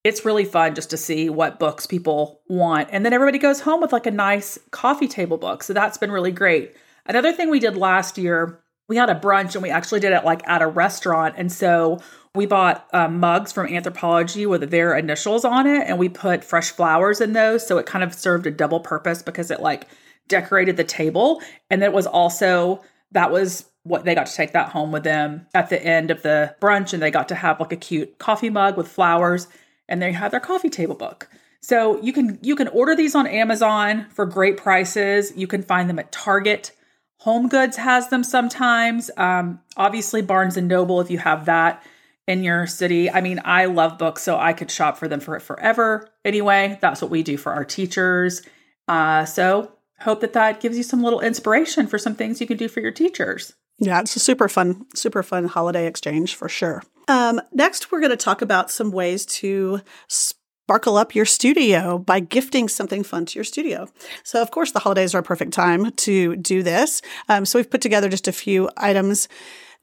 it's 0.03 0.25
really 0.25 0.45
fun 0.45 0.75
just 0.75 0.89
to 0.91 0.97
see 0.97 1.29
what 1.29 1.59
books 1.59 1.85
people 1.85 2.41
want. 2.47 2.89
And 2.91 3.05
then 3.05 3.13
everybody 3.13 3.37
goes 3.39 3.61
home 3.61 3.81
with 3.81 3.93
like 3.93 4.05
a 4.05 4.11
nice 4.11 4.57
coffee 4.71 5.07
table 5.07 5.37
book. 5.37 5.63
So 5.63 5.73
that's 5.73 5.97
been 5.97 6.11
really 6.11 6.31
great. 6.31 6.75
Another 7.05 7.31
thing 7.31 7.49
we 7.49 7.59
did 7.59 7.77
last 7.77 8.17
year, 8.17 8.63
we 8.87 8.97
had 8.97 9.09
a 9.09 9.15
brunch 9.15 9.55
and 9.55 9.63
we 9.63 9.69
actually 9.69 9.99
did 9.99 10.13
it 10.13 10.23
like 10.23 10.47
at 10.47 10.61
a 10.61 10.67
restaurant. 10.67 11.35
And 11.37 11.51
so 11.51 11.99
we 12.35 12.45
bought 12.45 12.87
uh, 12.93 13.07
mugs 13.07 13.51
from 13.51 13.67
Anthropologie 13.67 14.47
with 14.47 14.69
their 14.69 14.95
initials 14.95 15.45
on 15.45 15.65
it 15.65 15.87
and 15.87 15.97
we 15.97 16.09
put 16.09 16.43
fresh 16.43 16.71
flowers 16.71 17.21
in 17.21 17.33
those. 17.33 17.65
So 17.65 17.77
it 17.77 17.85
kind 17.85 18.03
of 18.03 18.13
served 18.13 18.45
a 18.45 18.51
double 18.51 18.79
purpose 18.79 19.23
because 19.23 19.49
it 19.51 19.59
like 19.59 19.87
decorated 20.27 20.77
the 20.77 20.83
table. 20.83 21.41
And 21.69 21.83
it 21.83 21.93
was 21.93 22.05
also, 22.05 22.81
that 23.11 23.31
was 23.31 23.65
what 23.83 24.03
they 24.03 24.15
got 24.15 24.27
to 24.27 24.35
take 24.35 24.51
that 24.53 24.69
home 24.69 24.91
with 24.91 25.03
them 25.03 25.47
at 25.53 25.69
the 25.69 25.81
end 25.81 26.11
of 26.11 26.21
the 26.21 26.55
brunch. 26.61 26.93
And 26.93 27.01
they 27.01 27.11
got 27.11 27.29
to 27.29 27.35
have 27.35 27.59
like 27.59 27.71
a 27.71 27.77
cute 27.77 28.17
coffee 28.19 28.49
mug 28.49 28.77
with 28.77 28.87
flowers 28.87 29.47
and 29.87 30.01
they 30.01 30.11
had 30.11 30.31
their 30.31 30.39
coffee 30.39 30.69
table 30.69 30.95
book. 30.95 31.29
So 31.61 31.99
you 32.01 32.13
can 32.13 32.37
you 32.43 32.55
can 32.55 32.67
order 32.67 32.95
these 32.95 33.15
on 33.15 33.25
Amazon 33.25 34.05
for 34.11 34.27
great 34.27 34.57
prices. 34.57 35.33
You 35.35 35.47
can 35.47 35.63
find 35.63 35.89
them 35.89 35.97
at 35.97 36.11
Target, 36.11 36.71
Home 37.19 37.47
Goods 37.47 37.77
has 37.77 38.09
them 38.09 38.23
sometimes. 38.23 39.09
Um, 39.17 39.61
obviously, 39.77 40.21
Barnes 40.21 40.57
and 40.57 40.67
Noble, 40.67 41.01
if 41.01 41.09
you 41.09 41.17
have 41.17 41.45
that 41.45 41.83
in 42.27 42.43
your 42.43 42.67
city. 42.67 43.09
I 43.09 43.21
mean, 43.21 43.39
I 43.45 43.65
love 43.65 43.97
books, 43.97 44.23
so 44.23 44.37
I 44.37 44.53
could 44.53 44.71
shop 44.71 44.97
for 44.97 45.07
them 45.07 45.19
for 45.19 45.39
forever. 45.39 46.09
Anyway, 46.23 46.77
that's 46.81 47.01
what 47.01 47.11
we 47.11 47.23
do 47.23 47.37
for 47.37 47.53
our 47.53 47.65
teachers. 47.65 48.41
Uh, 48.87 49.25
so 49.25 49.71
hope 49.99 50.21
that 50.21 50.33
that 50.33 50.59
gives 50.59 50.77
you 50.77 50.83
some 50.83 51.03
little 51.03 51.21
inspiration 51.21 51.87
for 51.87 51.97
some 51.97 52.15
things 52.15 52.41
you 52.41 52.47
can 52.47 52.57
do 52.57 52.67
for 52.67 52.79
your 52.79 52.91
teachers. 52.91 53.53
Yeah, 53.77 53.99
it's 53.99 54.15
a 54.15 54.19
super 54.19 54.47
fun, 54.47 54.85
super 54.95 55.21
fun 55.21 55.45
holiday 55.45 55.85
exchange 55.85 56.35
for 56.35 56.47
sure. 56.47 56.81
Um, 57.07 57.41
next, 57.51 57.91
we're 57.91 57.99
going 57.99 58.11
to 58.11 58.17
talk 58.17 58.41
about 58.41 58.71
some 58.71 58.91
ways 58.91 59.25
to 59.27 59.81
sparkle 60.65 60.97
up 60.97 61.13
your 61.13 61.25
studio 61.25 61.99
by 61.99 62.19
gifting 62.19 62.67
something 62.67 63.03
fun 63.03 63.23
to 63.23 63.37
your 63.37 63.43
studio. 63.43 63.87
So, 64.23 64.41
of 64.41 64.49
course, 64.49 64.71
the 64.71 64.79
holidays 64.79 65.13
are 65.13 65.19
a 65.19 65.23
perfect 65.23 65.53
time 65.53 65.91
to 65.91 66.35
do 66.37 66.63
this. 66.63 67.03
Um, 67.29 67.45
so, 67.45 67.59
we've 67.59 67.69
put 67.69 67.81
together 67.81 68.09
just 68.09 68.27
a 68.27 68.31
few 68.31 68.71
items 68.75 69.27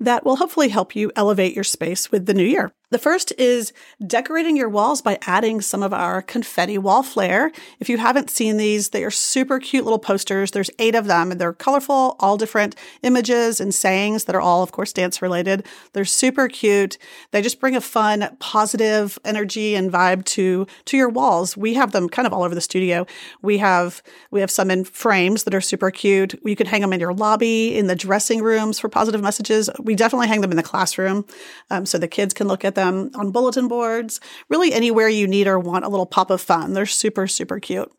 that 0.00 0.24
will 0.24 0.34
hopefully 0.34 0.70
help 0.70 0.96
you 0.96 1.12
elevate 1.14 1.54
your 1.54 1.62
space 1.62 2.10
with 2.10 2.26
the 2.26 2.34
new 2.34 2.44
year. 2.44 2.72
The 2.92 2.99
first 2.99 3.32
is 3.38 3.72
decorating 4.06 4.54
your 4.54 4.68
walls 4.68 5.00
by 5.00 5.18
adding 5.26 5.62
some 5.62 5.82
of 5.82 5.94
our 5.94 6.20
confetti 6.20 6.76
wall 6.76 7.02
flare. 7.02 7.50
If 7.80 7.88
you 7.88 7.96
haven't 7.96 8.28
seen 8.28 8.58
these, 8.58 8.90
they 8.90 9.02
are 9.02 9.11
super 9.11 9.58
cute 9.58 9.84
little 9.84 9.99
posters. 9.99 10.50
There's 10.50 10.68
eight 10.78 10.94
of 10.94 11.06
them 11.06 11.32
and 11.32 11.40
they're 11.40 11.54
colorful, 11.54 12.16
all 12.20 12.37
different 12.37 12.76
images 13.02 13.62
and 13.62 13.75
sayings 13.75 14.25
that 14.25 14.37
are 14.37 14.42
all, 14.42 14.62
of 14.62 14.72
course, 14.72 14.92
dance 14.92 15.22
related. 15.22 15.64
They're 15.94 16.04
super 16.04 16.49
cute. 16.49 16.99
They 17.30 17.40
just 17.40 17.61
bring 17.61 17.75
a 17.75 17.80
fun, 17.80 18.37
positive 18.40 19.18
energy 19.25 19.75
and 19.75 19.90
vibe 19.90 20.26
to, 20.26 20.66
to 20.84 20.96
your 20.99 21.08
walls. 21.08 21.56
We 21.56 21.72
have 21.72 21.92
them 21.92 22.11
kind 22.11 22.26
of 22.26 22.34
all 22.34 22.42
over 22.42 22.54
the 22.54 22.61
studio. 22.61 23.06
We 23.40 23.56
have, 23.56 24.02
we 24.30 24.40
have 24.40 24.50
some 24.50 24.70
in 24.70 24.84
frames 24.84 25.44
that 25.44 25.54
are 25.54 25.62
super 25.62 25.90
cute. 25.90 26.38
You 26.44 26.56
could 26.56 26.68
hang 26.68 26.82
them 26.82 26.92
in 26.92 27.00
your 27.00 27.14
lobby, 27.14 27.75
in 27.75 27.87
the 27.87 27.96
dressing 27.96 28.42
rooms 28.42 28.78
for 28.78 28.90
positive 28.90 29.22
messages. 29.22 29.70
We 29.80 29.94
definitely 29.94 30.28
hang 30.28 30.42
them 30.42 30.50
in 30.50 30.58
the 30.58 30.62
classroom 30.62 31.25
um, 31.70 31.87
so 31.87 31.96
the 31.96 32.06
kids 32.06 32.34
can 32.34 32.49
look 32.49 32.66
at 32.66 32.75
them 32.75 32.81
them 32.82 33.10
on 33.14 33.30
bulletin 33.30 33.68
boards, 33.68 34.20
really 34.48 34.72
anywhere 34.72 35.08
you 35.08 35.26
need 35.26 35.46
or 35.46 35.58
want 35.58 35.84
a 35.84 35.88
little 35.88 36.06
pop 36.06 36.30
of 36.30 36.40
fun. 36.40 36.74
They're 36.74 36.86
super, 36.86 37.26
super 37.26 37.58
cute. 37.60 37.90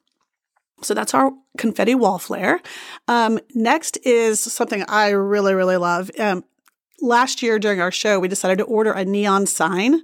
So 0.81 0.93
that's 0.93 1.13
our 1.13 1.31
confetti 1.57 1.95
wall 1.95 2.19
flare. 2.19 2.59
Um, 3.07 3.39
next 3.53 3.97
is 4.03 4.39
something 4.39 4.83
I 4.87 5.09
really, 5.09 5.53
really 5.53 5.77
love. 5.77 6.11
Um, 6.19 6.43
last 7.01 7.41
year 7.41 7.59
during 7.59 7.79
our 7.79 7.91
show, 7.91 8.19
we 8.19 8.27
decided 8.27 8.57
to 8.57 8.65
order 8.65 8.91
a 8.91 9.05
neon 9.05 9.45
sign. 9.45 10.01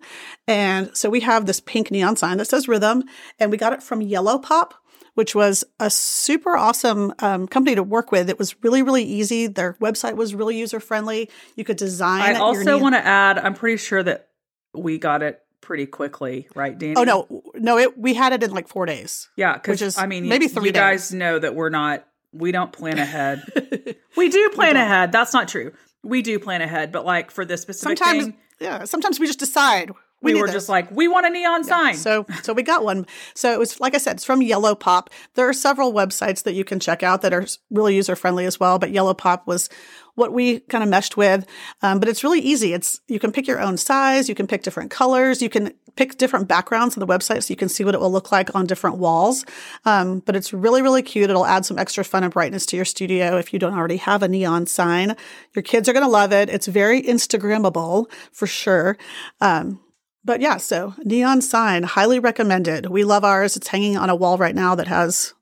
And 0.47 0.95
so 0.95 1.09
we 1.09 1.19
have 1.21 1.45
this 1.45 1.59
pink 1.59 1.91
neon 1.91 2.15
sign 2.15 2.37
that 2.37 2.45
says 2.45 2.67
rhythm, 2.67 3.03
and 3.39 3.51
we 3.51 3.57
got 3.57 3.73
it 3.73 3.83
from 3.83 4.01
Yellow 4.01 4.37
Pop 4.39 4.73
which 5.19 5.35
was 5.35 5.65
a 5.81 5.89
super 5.89 6.55
awesome 6.55 7.13
um, 7.19 7.45
company 7.45 7.75
to 7.75 7.83
work 7.83 8.09
with. 8.09 8.29
It 8.29 8.39
was 8.39 8.55
really, 8.63 8.81
really 8.81 9.03
easy. 9.03 9.47
Their 9.47 9.73
website 9.81 10.15
was 10.15 10.33
really 10.33 10.57
user 10.57 10.79
friendly. 10.79 11.29
You 11.57 11.65
could 11.65 11.75
design. 11.75 12.21
I 12.21 12.39
also 12.39 12.77
want 12.79 12.95
to 12.95 13.05
add, 13.05 13.37
I'm 13.37 13.53
pretty 13.53 13.75
sure 13.75 14.01
that 14.01 14.28
we 14.73 14.97
got 14.97 15.23
it 15.23 15.41
pretty 15.61 15.85
quickly, 15.85 16.47
right, 16.55 16.77
Danny? 16.77 16.95
Oh 16.97 17.03
no, 17.03 17.43
no, 17.55 17.77
it 17.77 17.97
we 17.97 18.13
had 18.13 18.33
it 18.33 18.43
in 18.43 18.51
like 18.51 18.67
four 18.67 18.85
days. 18.85 19.29
Yeah, 19.35 19.53
because 19.53 19.97
I 19.97 20.05
mean, 20.05 20.27
maybe 20.27 20.47
three. 20.47 20.67
You 20.67 20.71
days. 20.71 20.79
guys 20.79 21.13
know 21.13 21.39
that 21.39 21.55
we're 21.55 21.69
not. 21.69 22.05
We 22.31 22.51
don't 22.51 22.71
plan 22.71 22.99
ahead. 22.99 23.43
we 24.17 24.29
do 24.29 24.49
plan 24.49 24.75
we 24.75 24.81
ahead. 24.81 25.11
That's 25.11 25.33
not 25.33 25.47
true. 25.47 25.73
We 26.03 26.21
do 26.21 26.39
plan 26.39 26.61
ahead, 26.61 26.91
but 26.91 27.05
like 27.05 27.31
for 27.31 27.43
this 27.43 27.61
specific 27.61 27.97
sometimes, 27.97 28.25
thing, 28.25 28.37
yeah. 28.59 28.85
Sometimes 28.85 29.19
we 29.19 29.25
just 29.25 29.39
decide 29.39 29.91
we, 30.21 30.33
we 30.33 30.41
were 30.41 30.47
this. 30.47 30.55
just 30.55 30.69
like, 30.69 30.91
we 30.91 31.07
want 31.07 31.25
a 31.25 31.29
neon 31.29 31.61
yeah. 31.63 31.69
sign. 31.69 31.95
So, 31.95 32.25
so 32.43 32.53
we 32.53 32.63
got 32.63 32.83
one. 32.83 33.05
So 33.35 33.53
it 33.53 33.59
was, 33.59 33.79
like 33.79 33.95
I 33.95 33.97
said, 33.97 34.17
it's 34.17 34.25
from 34.25 34.41
Yellow 34.41 34.75
Pop. 34.75 35.09
There 35.35 35.47
are 35.47 35.53
several 35.53 35.93
websites 35.93 36.43
that 36.43 36.53
you 36.53 36.63
can 36.63 36.79
check 36.79 37.03
out 37.03 37.21
that 37.21 37.33
are 37.33 37.45
really 37.69 37.95
user 37.95 38.15
friendly 38.15 38.45
as 38.45 38.59
well. 38.59 38.79
But 38.79 38.91
Yellow 38.91 39.13
Pop 39.13 39.47
was 39.47 39.69
what 40.15 40.33
we 40.33 40.59
kind 40.61 40.83
of 40.83 40.89
meshed 40.89 41.15
with. 41.15 41.45
Um, 41.81 41.99
but 41.99 42.09
it's 42.09 42.23
really 42.23 42.41
easy. 42.41 42.73
It's, 42.73 42.99
you 43.07 43.19
can 43.19 43.31
pick 43.31 43.47
your 43.47 43.61
own 43.61 43.77
size. 43.77 44.27
You 44.27 44.35
can 44.35 44.47
pick 44.47 44.63
different 44.63 44.91
colors. 44.91 45.41
You 45.41 45.49
can 45.49 45.71
pick 45.95 46.17
different 46.17 46.47
backgrounds 46.47 46.97
on 46.97 46.99
the 46.99 47.07
website 47.07 47.43
so 47.43 47.51
you 47.51 47.55
can 47.55 47.69
see 47.69 47.85
what 47.85 47.95
it 47.95 48.01
will 48.01 48.11
look 48.11 48.31
like 48.31 48.53
on 48.53 48.65
different 48.65 48.97
walls. 48.97 49.45
Um, 49.85 50.19
but 50.19 50.35
it's 50.35 50.51
really, 50.53 50.81
really 50.81 51.01
cute. 51.01 51.29
It'll 51.29 51.45
add 51.45 51.65
some 51.65 51.79
extra 51.79 52.03
fun 52.03 52.23
and 52.23 52.33
brightness 52.33 52.65
to 52.67 52.75
your 52.75 52.85
studio 52.85 53.37
if 53.37 53.53
you 53.53 53.59
don't 53.59 53.73
already 53.73 53.97
have 53.97 54.21
a 54.21 54.27
neon 54.27 54.65
sign. 54.65 55.15
Your 55.53 55.63
kids 55.63 55.87
are 55.87 55.93
going 55.93 56.05
to 56.05 56.11
love 56.11 56.33
it. 56.33 56.49
It's 56.49 56.67
very 56.67 57.01
Instagrammable 57.01 58.11
for 58.33 58.47
sure. 58.47 58.97
Um, 59.39 59.79
but 60.23 60.41
yeah, 60.41 60.57
so 60.57 60.93
neon 61.03 61.41
sign, 61.41 61.83
highly 61.83 62.19
recommended. 62.19 62.87
We 62.87 63.03
love 63.03 63.23
ours. 63.23 63.55
It's 63.55 63.69
hanging 63.69 63.97
on 63.97 64.09
a 64.09 64.15
wall 64.15 64.37
right 64.37 64.55
now 64.55 64.75
that 64.75 64.87
has 64.87 65.33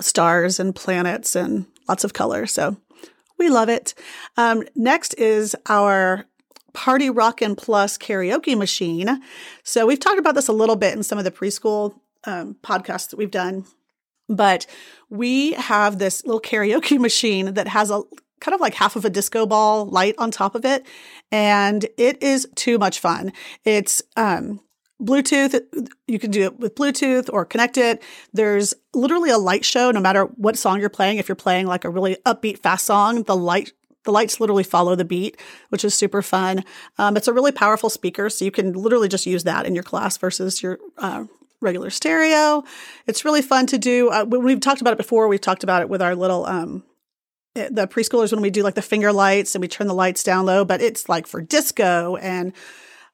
stars 0.00 0.60
and 0.60 0.74
planets 0.74 1.34
and 1.36 1.66
lots 1.88 2.04
of 2.04 2.12
color. 2.12 2.46
So 2.46 2.76
we 3.38 3.48
love 3.48 3.68
it. 3.68 3.94
Um, 4.36 4.64
next 4.74 5.14
is 5.14 5.54
our 5.66 6.26
Party 6.72 7.08
Rockin' 7.08 7.56
Plus 7.56 7.96
karaoke 7.96 8.56
machine. 8.56 9.22
So 9.62 9.86
we've 9.86 10.00
talked 10.00 10.18
about 10.18 10.34
this 10.34 10.48
a 10.48 10.52
little 10.52 10.76
bit 10.76 10.94
in 10.94 11.02
some 11.02 11.18
of 11.18 11.24
the 11.24 11.30
preschool 11.30 11.94
um, 12.24 12.56
podcasts 12.62 13.10
that 13.10 13.16
we've 13.16 13.30
done. 13.30 13.64
But 14.28 14.66
we 15.08 15.52
have 15.52 15.98
this 15.98 16.24
little 16.24 16.40
karaoke 16.40 16.98
machine 17.00 17.54
that 17.54 17.68
has 17.68 17.90
a 17.90 18.02
kind 18.40 18.54
of 18.54 18.60
like 18.60 18.74
half 18.74 18.96
of 18.96 19.04
a 19.04 19.10
disco 19.10 19.46
ball 19.46 19.86
light 19.86 20.14
on 20.18 20.30
top 20.30 20.54
of 20.54 20.64
it. 20.64 20.86
And 21.32 21.86
it 21.96 22.22
is 22.22 22.46
too 22.54 22.78
much 22.78 23.00
fun. 23.00 23.32
It's, 23.64 24.02
um, 24.16 24.60
Bluetooth, 25.00 25.60
you 26.06 26.18
can 26.18 26.30
do 26.30 26.44
it 26.44 26.58
with 26.58 26.74
Bluetooth 26.74 27.28
or 27.30 27.44
connect 27.44 27.76
it. 27.76 28.02
There's 28.32 28.72
literally 28.94 29.30
a 29.30 29.36
light 29.36 29.64
show 29.64 29.90
no 29.90 30.00
matter 30.00 30.24
what 30.24 30.56
song 30.56 30.80
you're 30.80 30.88
playing. 30.88 31.18
If 31.18 31.28
you're 31.28 31.36
playing 31.36 31.66
like 31.66 31.84
a 31.84 31.90
really 31.90 32.16
upbeat, 32.24 32.58
fast 32.58 32.86
song, 32.86 33.24
the 33.24 33.36
light 33.36 33.72
the 34.04 34.12
lights 34.12 34.40
literally 34.40 34.62
follow 34.62 34.94
the 34.94 35.04
beat, 35.04 35.36
which 35.68 35.84
is 35.84 35.92
super 35.92 36.22
fun. 36.22 36.64
Um, 36.96 37.16
it's 37.16 37.26
a 37.26 37.32
really 37.32 37.50
powerful 37.50 37.90
speaker, 37.90 38.30
so 38.30 38.44
you 38.44 38.52
can 38.52 38.72
literally 38.72 39.08
just 39.08 39.26
use 39.26 39.42
that 39.44 39.66
in 39.66 39.74
your 39.74 39.82
class 39.82 40.16
versus 40.16 40.62
your 40.62 40.78
uh, 40.96 41.24
regular 41.60 41.90
stereo. 41.90 42.62
It's 43.06 43.24
really 43.24 43.42
fun 43.42 43.66
to 43.66 43.78
do. 43.78 44.10
Uh, 44.10 44.24
we've 44.24 44.60
talked 44.60 44.80
about 44.80 44.92
it 44.92 44.96
before. 44.96 45.26
We've 45.26 45.40
talked 45.40 45.64
about 45.64 45.82
it 45.82 45.88
with 45.88 46.00
our 46.00 46.14
little 46.14 46.46
um, 46.46 46.84
the 47.56 47.88
preschoolers 47.88 48.32
when 48.32 48.42
we 48.42 48.50
do 48.50 48.62
like 48.62 48.74
the 48.74 48.82
finger 48.82 49.12
lights 49.12 49.54
and 49.54 49.62
we 49.62 49.68
turn 49.68 49.86
the 49.86 49.94
lights 49.94 50.22
down 50.22 50.46
low, 50.46 50.64
but 50.64 50.80
it's 50.80 51.08
like 51.08 51.26
for 51.26 51.40
disco. 51.40 52.16
And 52.16 52.52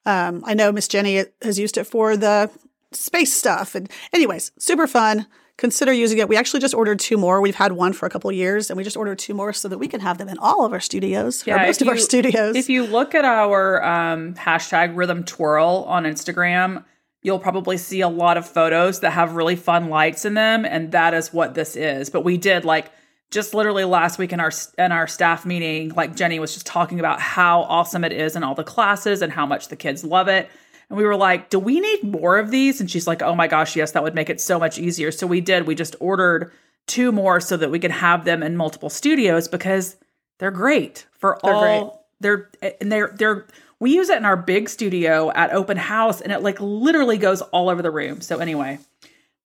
um, 0.05 0.43
I 0.47 0.55
know 0.55 0.73
Miss 0.73 0.89
Jenny 0.89 1.25
has 1.43 1.59
used 1.59 1.79
it 1.79 1.85
for 1.85 2.17
the 2.17 2.51
space 2.93 3.33
stuff. 3.33 3.75
And 3.75 3.91
anyways, 4.13 4.53
super 4.59 4.87
fun. 4.87 5.27
Consider 5.59 5.93
using 5.93 6.19
it. 6.19 6.29
We 6.29 6.37
actually 6.37 6.61
just 6.61 6.75
ordered 6.75 6.99
two 6.99 7.17
more. 7.17 7.41
We've 7.41 7.55
had 7.55 7.73
one 7.73 7.93
for 7.93 8.07
a 8.07 8.11
couple 8.11 8.33
years, 8.33 8.71
and 8.71 8.77
we 8.77 8.83
just 8.83 8.97
ordered 8.97 9.19
two 9.19 9.35
more 9.35 9.53
so 9.53 9.69
that 9.69 9.79
we 9.79 9.87
can 9.87 10.01
have 10.01 10.19
them 10.19 10.29
in 10.29 10.39
all 10.39 10.65
of 10.65 10.73
our 10.73 10.81
studios, 10.81 11.47
yeah, 11.47 11.59
most 11.59 11.83
of 11.83 11.89
our 11.89 11.99
studios. 11.99 12.57
If 12.57 12.69
you 12.69 12.87
look 12.87 13.15
at 13.15 13.25
our 13.25 13.85
um, 13.85 14.35
hashtag 14.35 14.97
Rhythm 14.97 15.25
Twirl 15.25 15.85
on 15.87 16.05
Instagram, 16.05 16.85
you'll 17.21 17.39
probably 17.39 17.77
see 17.77 18.01
a 18.01 18.09
lot 18.09 18.39
of 18.39 18.49
photos 18.49 19.01
that 19.01 19.11
have 19.11 19.35
really 19.35 19.55
fun 19.55 19.89
lights 19.89 20.25
in 20.25 20.35
them, 20.35 20.65
and 20.65 20.91
that 20.93 21.13
is 21.15 21.33
what 21.33 21.55
this 21.55 21.77
is. 21.77 22.09
But 22.11 22.25
we 22.25 22.39
did 22.39 22.65
like 22.65 22.91
just 23.33 23.55
literally 23.55 23.85
last 23.85 24.19
week 24.19 24.33
in 24.33 24.39
our 24.39 24.53
in 24.79 24.93
our 24.93 25.09
staff 25.09 25.45
meeting, 25.45 25.89
like 25.91 26.15
Jenny 26.15 26.39
was 26.39 26.53
just 26.53 26.67
talking 26.67 27.01
about 27.01 27.19
how 27.21 27.63
awesome 27.63 28.05
it 28.05 28.13
is 28.13 28.37
in 28.37 28.45
all 28.45 28.55
the 28.55 28.63
classes 28.63 29.23
and 29.23 29.33
how 29.33 29.47
much 29.47 29.69
the 29.69 29.77
kids 29.77 30.05
love 30.05 30.29
it. 30.29 30.49
And 30.89 30.99
we 30.99 31.05
were 31.05 31.17
like, 31.17 31.49
"Do 31.49 31.59
we 31.59 31.81
need 31.81 32.05
more 32.05 32.39
of 32.39 32.51
these?" 32.51 32.81
And 32.81 32.91
she's 32.91 33.07
like, 33.07 33.23
"Oh 33.23 33.35
my 33.35 33.49
gosh, 33.49 33.75
yes, 33.75 33.93
that 33.93 34.03
would 34.03 34.15
make 34.15 34.29
it 34.29 34.41
so 34.41 34.59
much 34.59 34.79
easier." 34.79 35.11
So 35.11 35.27
we 35.27 35.41
did. 35.41 35.67
We 35.67 35.75
just 35.75 35.97
ordered 35.99 36.53
two 36.87 37.11
more 37.11 37.41
so 37.41 37.57
that 37.57 37.71
we 37.71 37.79
could 37.79 37.91
have 37.91 38.25
them 38.25 38.43
in 38.43 38.57
multiple 38.57 38.91
studios 38.91 39.49
because 39.49 39.97
they're 40.39 40.51
great 40.51 41.07
for 41.19 41.39
they're 41.43 41.55
all. 41.55 41.81
Great. 41.81 41.99
They're 42.21 42.75
and 42.81 42.93
they're 42.93 43.15
they're 43.17 43.47
we 43.81 43.95
use 43.95 44.11
it 44.11 44.19
in 44.19 44.27
our 44.27 44.37
big 44.37 44.69
studio 44.69 45.33
at 45.33 45.53
open 45.53 45.77
house 45.77 46.21
and 46.21 46.33
it 46.33 46.43
like 46.43 46.61
literally 46.61 47.19
goes 47.19 47.41
all 47.41 47.71
over 47.71 47.81
the 47.81 47.91
room. 47.91 48.21
So 48.21 48.39
anyway, 48.39 48.79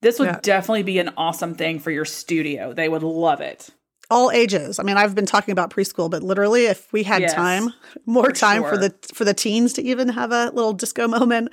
this 0.02 0.20
would 0.20 0.26
yeah. 0.26 0.40
definitely 0.44 0.84
be 0.84 1.00
an 1.00 1.12
awesome 1.16 1.56
thing 1.56 1.80
for 1.80 1.90
your 1.90 2.06
studio. 2.06 2.74
They 2.74 2.90
would 2.90 3.02
love 3.02 3.42
it 3.42 3.72
all 4.10 4.32
ages. 4.32 4.80
I 4.80 4.84
mean, 4.84 4.98
I've 4.98 5.16
been 5.16 5.26
talking 5.26 5.52
about 5.52 5.70
preschool, 5.70 6.10
but 6.10 6.24
literally, 6.24 6.66
if 6.66 6.92
we 6.94 7.04
had 7.04 7.22
yes, 7.22 7.34
time, 7.34 7.74
more 8.06 8.26
for 8.26 8.32
time 8.32 8.62
sure. 8.62 8.70
for 8.70 8.78
the 8.78 8.96
for 9.14 9.26
the 9.26 9.34
teens 9.34 9.74
to 9.74 9.82
even 9.82 10.10
have 10.10 10.32
a 10.32 10.52
little 10.52 10.74
disco 10.74 11.08
moment 11.08 11.50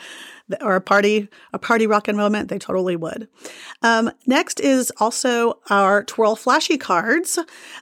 or 0.61 0.77
a 0.77 0.81
party 0.81 1.29
a 1.53 1.59
party 1.59 1.87
rockin' 1.87 2.17
moment, 2.17 2.49
they 2.49 2.59
totally 2.59 2.97
would. 2.97 3.29
Um, 3.83 4.11
next 4.27 4.61
is 4.61 4.93
also 4.99 5.61
our 5.69 6.05
twirl 6.05 6.37
flashy 6.37 6.79
cards. 6.79 7.39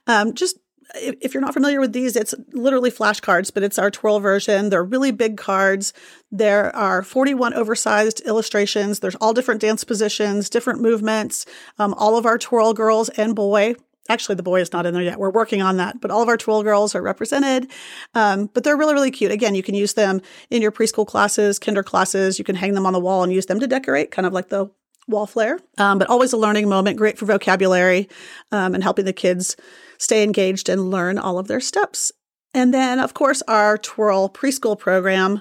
Um, 0.07 0.35
just 0.35 0.59
if 0.95 1.33
you're 1.33 1.41
not 1.41 1.55
familiar 1.55 1.81
with 1.81 1.93
these, 1.93 2.17
it's 2.17 2.35
literally 2.52 2.91
flashcards, 2.91 3.52
but 3.52 3.62
it's 3.62 3.79
our 3.79 3.91
twirl 3.91 4.21
version. 4.21 4.69
They're 4.69 4.85
really 4.85 5.11
big 5.11 5.37
cards. 5.37 5.93
There 6.31 6.75
are 6.76 7.02
41 7.02 7.55
oversized 7.55 8.21
illustrations. 8.26 9.00
There's 9.00 9.14
all 9.17 9.33
different 9.33 9.61
dance 9.61 9.85
positions, 9.85 10.50
different 10.50 10.81
movements. 10.81 11.47
Um, 11.79 11.95
all 11.95 12.19
of 12.19 12.26
our 12.26 12.37
twirl 12.37 12.75
girls 12.75 13.09
and 13.11 13.35
boy 13.35 13.75
Actually, 14.09 14.35
the 14.35 14.42
boy 14.42 14.61
is 14.61 14.73
not 14.73 14.85
in 14.85 14.94
there 14.94 15.02
yet. 15.02 15.18
We're 15.18 15.30
working 15.30 15.62
on 15.62 15.76
that, 15.76 16.00
but 16.00 16.11
all 16.11 16.23
of 16.23 16.28
our 16.28 16.37
twirl 16.37 16.62
girls 16.62 16.94
are 16.94 17.02
represented. 17.02 17.71
Um, 18.14 18.47
but 18.52 18.64
they're 18.64 18.76
really, 18.76 18.94
really 18.94 19.12
cute. 19.12 19.30
Again, 19.30 19.54
you 19.54 19.62
can 19.62 19.76
use 19.76 19.94
them 19.94 20.21
in 20.50 20.61
your 20.61 20.73
preschool 20.73 21.06
classes, 21.06 21.59
kinder 21.59 21.85
classes. 21.85 22.38
You 22.38 22.44
can 22.44 22.56
hang 22.56 22.75
them 22.75 22.85
on 22.85 22.92
the 22.92 23.00
wall 23.00 23.23
and 23.23 23.32
use 23.32 23.47
them 23.47 23.61
to 23.61 23.66
decorate, 23.66 24.11
kind 24.11 24.26
of 24.26 24.32
like 24.32 24.49
the 24.49 24.71
wall 25.09 25.26
flare, 25.26 25.59
um, 25.78 25.99
but 25.99 26.09
always 26.09 26.32
a 26.32 26.37
learning 26.37 26.68
moment, 26.68 26.97
great 26.97 27.18
for 27.18 27.26
vocabulary 27.26 28.09
um, 28.50 28.75
and 28.75 28.82
helping 28.82 29.04
the 29.04 29.12
kids 29.12 29.56
stay 29.99 30.23
engaged 30.23 30.68
and 30.68 30.90
learn 30.90 31.18
all 31.18 31.38
of 31.38 31.49
their 31.49 31.61
steps. 31.61 32.12
And 32.54 32.73
then, 32.73 32.99
of 32.99 33.14
course, 33.14 33.42
our 33.49 33.78
Twirl 33.78 34.28
preschool 34.28 34.78
program, 34.78 35.40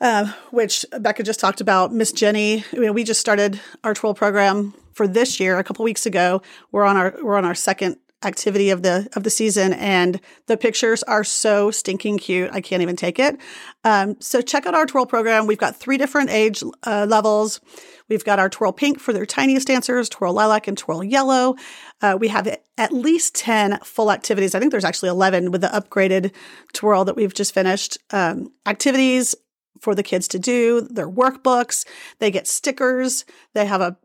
uh, 0.00 0.32
which 0.50 0.84
Becca 0.98 1.22
just 1.22 1.40
talked 1.40 1.60
about. 1.60 1.92
Miss 1.92 2.12
Jenny, 2.12 2.64
I 2.72 2.76
mean, 2.76 2.94
we 2.94 3.04
just 3.04 3.20
started 3.20 3.60
our 3.84 3.94
Twirl 3.94 4.14
program 4.14 4.74
for 4.92 5.06
this 5.06 5.38
year 5.40 5.58
a 5.58 5.64
couple 5.64 5.84
weeks 5.84 6.06
ago. 6.06 6.42
We're 6.72 6.84
on 6.84 6.96
our 6.96 7.14
we're 7.22 7.36
on 7.36 7.44
our 7.44 7.54
second 7.54 7.96
activity 8.24 8.70
of 8.70 8.82
the 8.82 9.08
of 9.14 9.22
the 9.22 9.30
season 9.30 9.74
and 9.74 10.20
the 10.46 10.56
pictures 10.56 11.02
are 11.04 11.22
so 11.22 11.70
stinking 11.70 12.18
cute. 12.18 12.50
I 12.52 12.60
can't 12.60 12.82
even 12.82 12.96
take 12.96 13.18
it. 13.18 13.38
Um, 13.84 14.16
so 14.20 14.40
check 14.40 14.66
out 14.66 14.74
our 14.74 14.86
twirl 14.86 15.06
program. 15.06 15.46
We've 15.46 15.58
got 15.58 15.76
three 15.76 15.98
different 15.98 16.30
age 16.30 16.62
uh, 16.84 17.06
levels. 17.08 17.60
We've 18.08 18.24
got 18.24 18.38
our 18.38 18.48
twirl 18.48 18.72
pink 18.72 19.00
for 19.00 19.12
their 19.12 19.26
tiniest 19.26 19.66
dancers 19.68 20.08
twirl 20.08 20.32
lilac 20.32 20.66
and 20.66 20.78
twirl 20.78 21.04
yellow. 21.04 21.56
Uh, 22.00 22.16
we 22.18 22.28
have 22.28 22.48
at 22.78 22.92
least 22.92 23.34
10 23.34 23.78
full 23.82 24.10
activities. 24.10 24.54
I 24.54 24.60
think 24.60 24.70
there's 24.70 24.84
actually 24.84 25.08
11 25.08 25.50
with 25.50 25.62
the 25.62 25.68
upgraded 25.68 26.32
twirl 26.72 27.04
that 27.06 27.16
we've 27.16 27.32
just 27.32 27.54
finished. 27.54 27.98
Um, 28.10 28.52
activities 28.66 29.34
for 29.80 29.94
the 29.94 30.02
kids 30.02 30.28
to 30.28 30.38
do 30.38 30.82
their 30.82 31.08
workbooks 31.08 31.86
they 32.18 32.30
get 32.30 32.46
stickers 32.46 33.24
they 33.54 33.66
have 33.66 33.80
a 33.80 33.96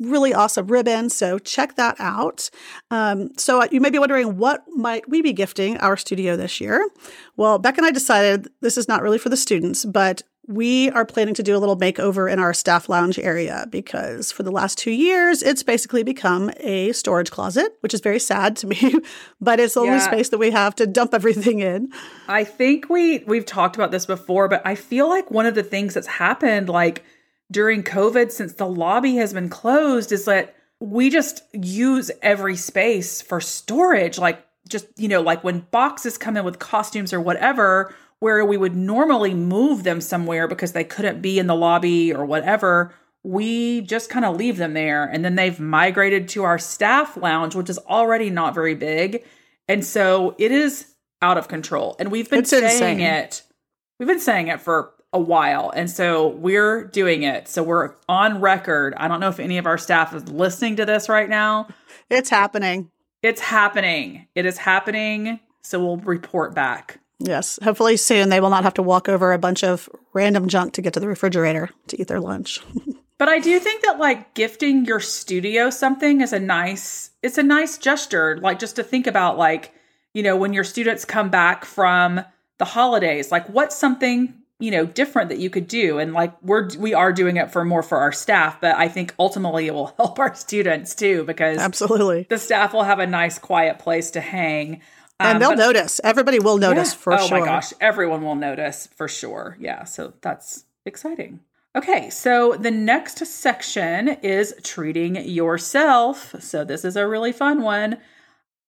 really 0.00 0.34
awesome 0.34 0.66
ribbon. 0.66 1.08
So 1.10 1.38
check 1.38 1.76
that 1.76 1.96
out. 1.98 2.50
Um, 2.90 3.30
so 3.36 3.60
uh, 3.60 3.68
you 3.70 3.80
may 3.80 3.90
be 3.90 3.98
wondering, 3.98 4.36
what 4.36 4.64
might 4.68 5.08
we 5.08 5.22
be 5.22 5.32
gifting 5.32 5.76
our 5.78 5.96
studio 5.96 6.36
this 6.36 6.60
year? 6.60 6.88
Well, 7.36 7.58
Beck 7.58 7.78
and 7.78 7.86
I 7.86 7.90
decided 7.90 8.48
this 8.60 8.76
is 8.76 8.88
not 8.88 9.02
really 9.02 9.18
for 9.18 9.28
the 9.28 9.36
students, 9.36 9.84
but 9.84 10.22
we 10.46 10.90
are 10.90 11.04
planning 11.04 11.34
to 11.34 11.42
do 11.42 11.56
a 11.56 11.58
little 11.58 11.76
makeover 11.76 12.30
in 12.30 12.38
our 12.38 12.52
staff 12.52 12.88
lounge 12.88 13.18
area 13.18 13.66
because 13.70 14.30
for 14.30 14.42
the 14.42 14.50
last 14.50 14.76
two 14.76 14.90
years, 14.90 15.42
it's 15.42 15.62
basically 15.62 16.02
become 16.02 16.50
a 16.58 16.92
storage 16.92 17.30
closet, 17.30 17.76
which 17.80 17.94
is 17.94 18.00
very 18.00 18.18
sad 18.18 18.56
to 18.56 18.66
me, 18.66 18.94
but 19.40 19.58
it's 19.58 19.74
the 19.74 19.82
yeah. 19.82 19.92
only 19.92 20.00
space 20.00 20.28
that 20.28 20.38
we 20.38 20.50
have 20.50 20.74
to 20.74 20.86
dump 20.86 21.14
everything 21.14 21.60
in. 21.60 21.90
I 22.28 22.44
think 22.44 22.88
we 22.90 23.18
we've 23.20 23.46
talked 23.46 23.76
about 23.76 23.90
this 23.90 24.06
before, 24.06 24.48
but 24.48 24.62
I 24.66 24.74
feel 24.74 25.08
like 25.08 25.30
one 25.30 25.46
of 25.46 25.54
the 25.54 25.62
things 25.62 25.94
that's 25.94 26.06
happened, 26.06 26.68
like 26.68 27.04
during 27.50 27.82
COVID, 27.82 28.30
since 28.30 28.54
the 28.54 28.66
lobby 28.66 29.16
has 29.16 29.32
been 29.32 29.48
closed, 29.48 30.12
is 30.12 30.24
that 30.26 30.54
we 30.80 31.10
just 31.10 31.42
use 31.52 32.10
every 32.22 32.56
space 32.56 33.22
for 33.22 33.40
storage. 33.40 34.18
Like, 34.18 34.44
just, 34.68 34.86
you 34.96 35.08
know, 35.08 35.20
like 35.20 35.44
when 35.44 35.60
boxes 35.70 36.18
come 36.18 36.36
in 36.36 36.44
with 36.44 36.58
costumes 36.58 37.12
or 37.12 37.20
whatever, 37.20 37.94
where 38.20 38.44
we 38.44 38.56
would 38.56 38.76
normally 38.76 39.34
move 39.34 39.82
them 39.82 40.00
somewhere 40.00 40.48
because 40.48 40.72
they 40.72 40.84
couldn't 40.84 41.20
be 41.20 41.38
in 41.38 41.46
the 41.46 41.54
lobby 41.54 42.12
or 42.12 42.24
whatever, 42.24 42.94
we 43.22 43.80
just 43.82 44.10
kind 44.10 44.24
of 44.24 44.36
leave 44.36 44.56
them 44.56 44.74
there. 44.74 45.04
And 45.04 45.24
then 45.24 45.34
they've 45.34 45.58
migrated 45.58 46.28
to 46.30 46.44
our 46.44 46.58
staff 46.58 47.16
lounge, 47.16 47.54
which 47.54 47.70
is 47.70 47.78
already 47.78 48.30
not 48.30 48.54
very 48.54 48.74
big. 48.74 49.24
And 49.68 49.84
so 49.84 50.34
it 50.38 50.52
is 50.52 50.94
out 51.22 51.38
of 51.38 51.48
control. 51.48 51.96
And 51.98 52.10
we've 52.10 52.28
been 52.28 52.40
it's 52.40 52.50
saying 52.50 52.64
insane. 52.64 53.00
it. 53.00 53.42
We've 53.98 54.08
been 54.08 54.20
saying 54.20 54.48
it 54.48 54.60
for 54.60 54.92
a 55.12 55.18
while. 55.18 55.72
And 55.74 55.90
so 55.90 56.28
we're 56.28 56.84
doing 56.84 57.22
it. 57.22 57.48
So 57.48 57.62
we're 57.62 57.94
on 58.08 58.40
record. 58.40 58.94
I 58.96 59.08
don't 59.08 59.20
know 59.20 59.28
if 59.28 59.40
any 59.40 59.56
of 59.58 59.66
our 59.66 59.78
staff 59.78 60.14
is 60.14 60.28
listening 60.28 60.76
to 60.76 60.84
this 60.84 61.08
right 61.08 61.28
now. 61.28 61.68
It's 62.10 62.28
happening. 62.28 62.90
It's 63.22 63.40
happening. 63.40 64.26
It 64.34 64.44
is 64.44 64.58
happening. 64.58 65.40
So 65.62 65.82
we'll 65.82 65.96
report 65.98 66.54
back. 66.54 67.00
Yes. 67.18 67.58
Hopefully 67.62 67.96
soon 67.96 68.28
they 68.28 68.40
will 68.40 68.50
not 68.50 68.64
have 68.64 68.74
to 68.74 68.82
walk 68.82 69.08
over 69.08 69.32
a 69.32 69.38
bunch 69.38 69.62
of 69.62 69.88
random 70.12 70.48
junk 70.48 70.74
to 70.74 70.82
get 70.82 70.94
to 70.94 71.00
the 71.00 71.08
refrigerator 71.08 71.70
to 71.88 72.00
eat 72.00 72.08
their 72.08 72.20
lunch. 72.20 72.60
but 73.18 73.28
I 73.28 73.38
do 73.38 73.58
think 73.58 73.82
that 73.82 73.98
like 73.98 74.34
gifting 74.34 74.84
your 74.84 75.00
studio 75.00 75.70
something 75.70 76.20
is 76.20 76.32
a 76.32 76.40
nice 76.40 77.10
it's 77.22 77.38
a 77.38 77.42
nice 77.42 77.78
gesture 77.78 78.38
like 78.38 78.58
just 78.58 78.76
to 78.76 78.82
think 78.82 79.06
about 79.06 79.38
like 79.38 79.72
you 80.12 80.22
know 80.22 80.36
when 80.36 80.52
your 80.52 80.64
students 80.64 81.04
come 81.04 81.30
back 81.30 81.64
from 81.64 82.20
the 82.58 82.64
holidays 82.64 83.30
like 83.30 83.48
what's 83.48 83.76
something 83.76 84.34
you 84.60 84.70
know 84.70 84.86
different 84.86 85.28
that 85.28 85.38
you 85.38 85.50
could 85.50 85.66
do 85.66 85.98
and 85.98 86.12
like 86.12 86.32
we're 86.42 86.68
we 86.78 86.94
are 86.94 87.12
doing 87.12 87.36
it 87.36 87.50
for 87.50 87.64
more 87.64 87.82
for 87.82 87.98
our 87.98 88.12
staff 88.12 88.60
but 88.60 88.76
i 88.76 88.88
think 88.88 89.14
ultimately 89.18 89.66
it 89.66 89.74
will 89.74 89.86
help 89.96 90.18
our 90.18 90.34
students 90.34 90.94
too 90.94 91.24
because 91.24 91.58
absolutely 91.58 92.26
the 92.30 92.38
staff 92.38 92.72
will 92.72 92.84
have 92.84 93.00
a 93.00 93.06
nice 93.06 93.38
quiet 93.38 93.78
place 93.78 94.12
to 94.12 94.20
hang 94.20 94.80
um, 95.20 95.28
and 95.28 95.42
they'll 95.42 95.50
but, 95.50 95.58
notice. 95.58 96.00
Everybody 96.02 96.40
will 96.40 96.58
notice 96.58 96.92
yeah. 96.92 96.98
for 96.98 97.12
oh 97.14 97.26
sure. 97.26 97.36
oh 97.36 97.40
my 97.40 97.46
gosh. 97.46 97.72
Everyone 97.80 98.22
will 98.22 98.34
notice 98.34 98.88
for 98.94 99.08
sure. 99.08 99.56
Yeah. 99.60 99.84
So 99.84 100.14
that's 100.20 100.64
exciting. 100.84 101.40
Okay. 101.76 102.10
So 102.10 102.56
the 102.58 102.70
next 102.70 103.24
section 103.26 104.08
is 104.22 104.54
treating 104.62 105.16
yourself. 105.16 106.34
So 106.40 106.64
this 106.64 106.84
is 106.84 106.96
a 106.96 107.06
really 107.06 107.32
fun 107.32 107.62
one. 107.62 107.98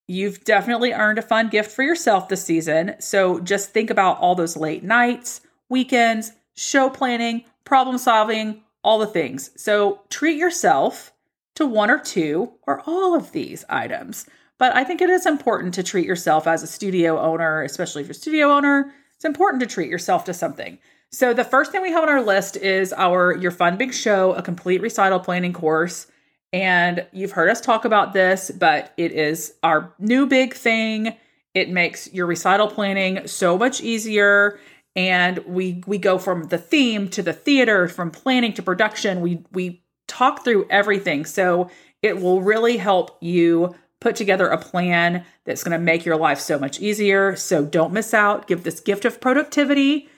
You've 0.09 0.45
definitely 0.45 0.93
earned 0.93 1.19
a 1.19 1.23
fun 1.23 1.49
gift 1.49 1.73
for 1.73 1.83
yourself 1.83 2.29
this 2.29 2.45
season. 2.45 2.95
So 3.01 3.41
just 3.41 3.71
think 3.71 3.91
about 3.91 4.19
all 4.19 4.37
those 4.37 4.57
late 4.57 4.85
nights, 4.85 5.41
weekends, 5.69 6.33
show 6.55 6.89
planning, 6.89 7.45
problem 7.65 7.99
solving, 7.99 8.63
all 8.85 9.01
the 9.01 9.07
things. 9.07 9.51
So 9.61 10.03
treat 10.11 10.37
yourself 10.39 11.13
to 11.57 11.67
one 11.67 11.91
or 11.91 11.99
two 11.99 12.53
or 12.69 12.83
all 12.87 13.17
of 13.17 13.33
these 13.33 13.65
items. 13.69 14.27
But 14.59 14.75
I 14.75 14.85
think 14.85 15.01
it 15.01 15.11
is 15.11 15.27
important 15.27 15.75
to 15.75 15.83
treat 15.83 16.07
yourself 16.07 16.47
as 16.47 16.62
a 16.62 16.66
studio 16.66 17.21
owner, 17.21 17.62
especially 17.62 18.03
if 18.03 18.09
you're 18.09 18.12
a 18.12 18.14
studio 18.14 18.51
owner. 18.53 18.92
It's 19.14 19.25
important 19.25 19.61
to 19.61 19.66
treat 19.66 19.90
yourself 19.90 20.25
to 20.25 20.35
something. 20.35 20.79
So 21.12 21.33
the 21.33 21.45
first 21.45 21.73
thing 21.73 21.83
we 21.83 21.92
have 21.92 22.03
on 22.03 22.09
our 22.09 22.23
list 22.23 22.57
is 22.57 22.92
our 22.92 23.37
Your 23.37 23.51
Fun 23.51 23.77
Big 23.77 23.95
Show, 23.95 24.33
a 24.33 24.42
complete 24.42 24.81
recital 24.81 25.21
planning 25.21 25.53
course. 25.53 26.07
And 26.53 27.07
you've 27.12 27.33
heard 27.33 27.51
us 27.51 27.61
talk 27.61 27.85
about 27.85 28.12
this, 28.12 28.51
but 28.51 28.92
it 28.97 29.12
is 29.12 29.55
our 29.62 29.95
new 29.99 30.27
big 30.27 30.55
thing. 30.55 31.16
It 31.55 31.71
makes 31.71 32.12
your 32.12 32.27
recital 32.27 32.69
planning 32.69 33.27
so 33.27 33.57
much 33.57 33.81
easier 33.81 34.59
and 34.97 35.38
we 35.47 35.83
we 35.87 35.99
go 35.99 36.19
from 36.19 36.45
the 36.45 36.59
theme 36.59 37.09
to 37.11 37.23
the 37.23 37.33
theater 37.33 37.87
from 37.87 38.11
planning 38.11 38.53
to 38.55 38.62
production 38.62 39.21
we 39.21 39.45
we 39.53 39.83
talk 40.09 40.42
through 40.42 40.66
everything 40.71 41.25
so 41.25 41.71
it 42.03 42.21
will 42.21 42.40
really 42.40 42.79
help 42.79 43.19
you 43.21 43.75
put 44.01 44.17
together 44.17 44.49
a 44.49 44.59
plan 44.59 45.25
that's 45.45 45.65
going 45.65 45.79
to 45.79 45.85
make 45.85 46.05
your 46.05 46.17
life 46.17 46.39
so 46.39 46.59
much 46.59 46.81
easier 46.81 47.35
so 47.37 47.65
don't 47.65 47.93
miss 47.93 48.13
out 48.13 48.47
give 48.47 48.63
this 48.63 48.81
gift 48.81 49.05
of 49.05 49.21
productivity 49.21 50.09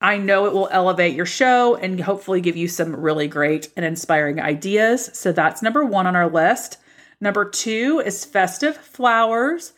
i 0.00 0.16
know 0.16 0.46
it 0.46 0.52
will 0.52 0.68
elevate 0.70 1.14
your 1.14 1.26
show 1.26 1.74
and 1.76 2.00
hopefully 2.00 2.40
give 2.40 2.56
you 2.56 2.68
some 2.68 2.96
really 2.96 3.28
great 3.28 3.70
and 3.76 3.84
inspiring 3.84 4.40
ideas 4.40 5.10
so 5.12 5.32
that's 5.32 5.62
number 5.62 5.84
1 5.84 6.06
on 6.06 6.16
our 6.16 6.28
list 6.28 6.78
number 7.20 7.44
2 7.44 8.02
is 8.04 8.24
festive 8.24 8.76
flowers 8.76 9.72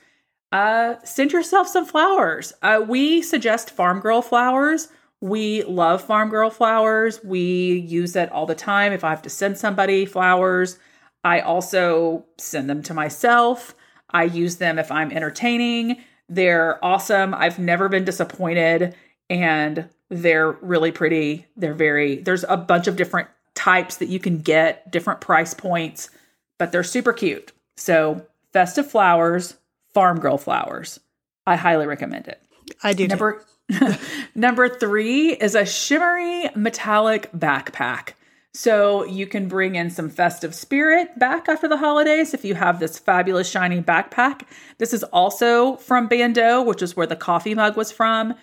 uh, 0.51 0.95
send 1.05 1.33
yourself 1.33 1.69
some 1.69 1.85
flowers. 1.85 2.53
Uh, 2.63 2.83
we 2.87 3.21
suggest 3.23 3.71
farm 3.71 4.01
girl 4.01 4.23
flowers. 4.23 4.89
We 5.21 5.63
love 5.65 6.03
farm 6.03 6.31
girl 6.31 6.51
flowers. 6.51 7.23
We 7.23 7.79
use 7.87 8.17
it 8.17 8.31
all 8.33 8.47
the 8.47 8.55
time. 8.55 8.93
If 8.93 9.05
I 9.05 9.11
have 9.11 9.23
to 9.23 9.31
send 9.31 9.59
somebody 9.59 10.07
flowers, 10.07 10.79
I 11.25 11.41
also 11.41 12.25
send 12.39 12.71
them 12.71 12.83
to 12.85 12.95
myself. 12.95 13.75
I 14.11 14.25
use 14.25 14.57
them 14.57 14.79
if 14.79 14.91
I'm 14.91 15.13
entertaining. 15.13 15.99
They're 16.29 16.83
awesome. 16.85 17.35
I've 17.35 17.59
never 17.59 17.89
been 17.89 18.05
disappointed 18.05 18.95
and 19.31 19.89
they're 20.09 20.53
really 20.53 20.93
pretty. 20.93 21.47
They're 21.57 21.75
very, 21.75 22.17
there's 22.17 22.45
a 22.49 22.57
bunch 22.57 22.87
of 22.87 22.97
different 22.97 23.29
types 23.55 23.97
that 23.97 24.09
you 24.09 24.19
can 24.19 24.39
get, 24.39 24.91
different 24.91 25.21
price 25.21 25.55
points, 25.55 26.11
but 26.59 26.73
they're 26.73 26.85
super 26.85 27.13
cute. 27.13 27.53
So, 27.77 28.27
festive 28.53 28.91
flowers, 28.91 29.57
Farm 29.93 30.21
Girl 30.21 30.39
flowers. 30.39 31.01
I 31.47 31.57
highly 31.57 31.87
recommend 31.87 32.29
it. 32.29 32.41
I 32.83 32.93
do. 32.93 33.09
Number 33.09 33.45
number 34.35 34.69
three 34.69 35.33
is 35.33 35.55
a 35.55 35.67
shimmery 35.67 36.49
metallic 36.55 37.31
backpack. 37.33 38.13
So 38.59 39.05
you 39.05 39.29
can 39.29 39.47
bring 39.47 39.77
in 39.77 39.89
some 39.89 40.11
festive 40.11 40.53
spirit 40.53 41.17
back 41.17 41.49
after 41.49 41.69
the 41.69 41.77
holidays 41.77 42.35
if 42.35 42.45
you 42.45 42.57
have 42.57 42.81
this 42.81 42.99
fabulous 42.99 43.49
shiny 43.49 43.81
backpack. 43.81 44.43
This 44.79 44.93
is 44.93 45.05
also 45.05 45.77
from 45.77 46.09
Bando, 46.09 46.61
which 46.63 46.83
is 46.83 46.97
where 46.97 47.07
the 47.07 47.15
coffee 47.15 47.55
mug 47.55 47.77
was 47.77 47.93
from. 47.93 48.35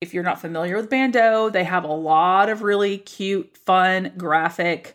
If 0.00 0.14
you're 0.14 0.22
not 0.22 0.40
familiar 0.40 0.76
with 0.76 0.88
Bando, 0.88 1.50
they 1.50 1.64
have 1.64 1.82
a 1.82 1.92
lot 1.92 2.48
of 2.48 2.62
really 2.62 2.98
cute, 2.98 3.56
fun, 3.56 4.12
graphic 4.16 4.94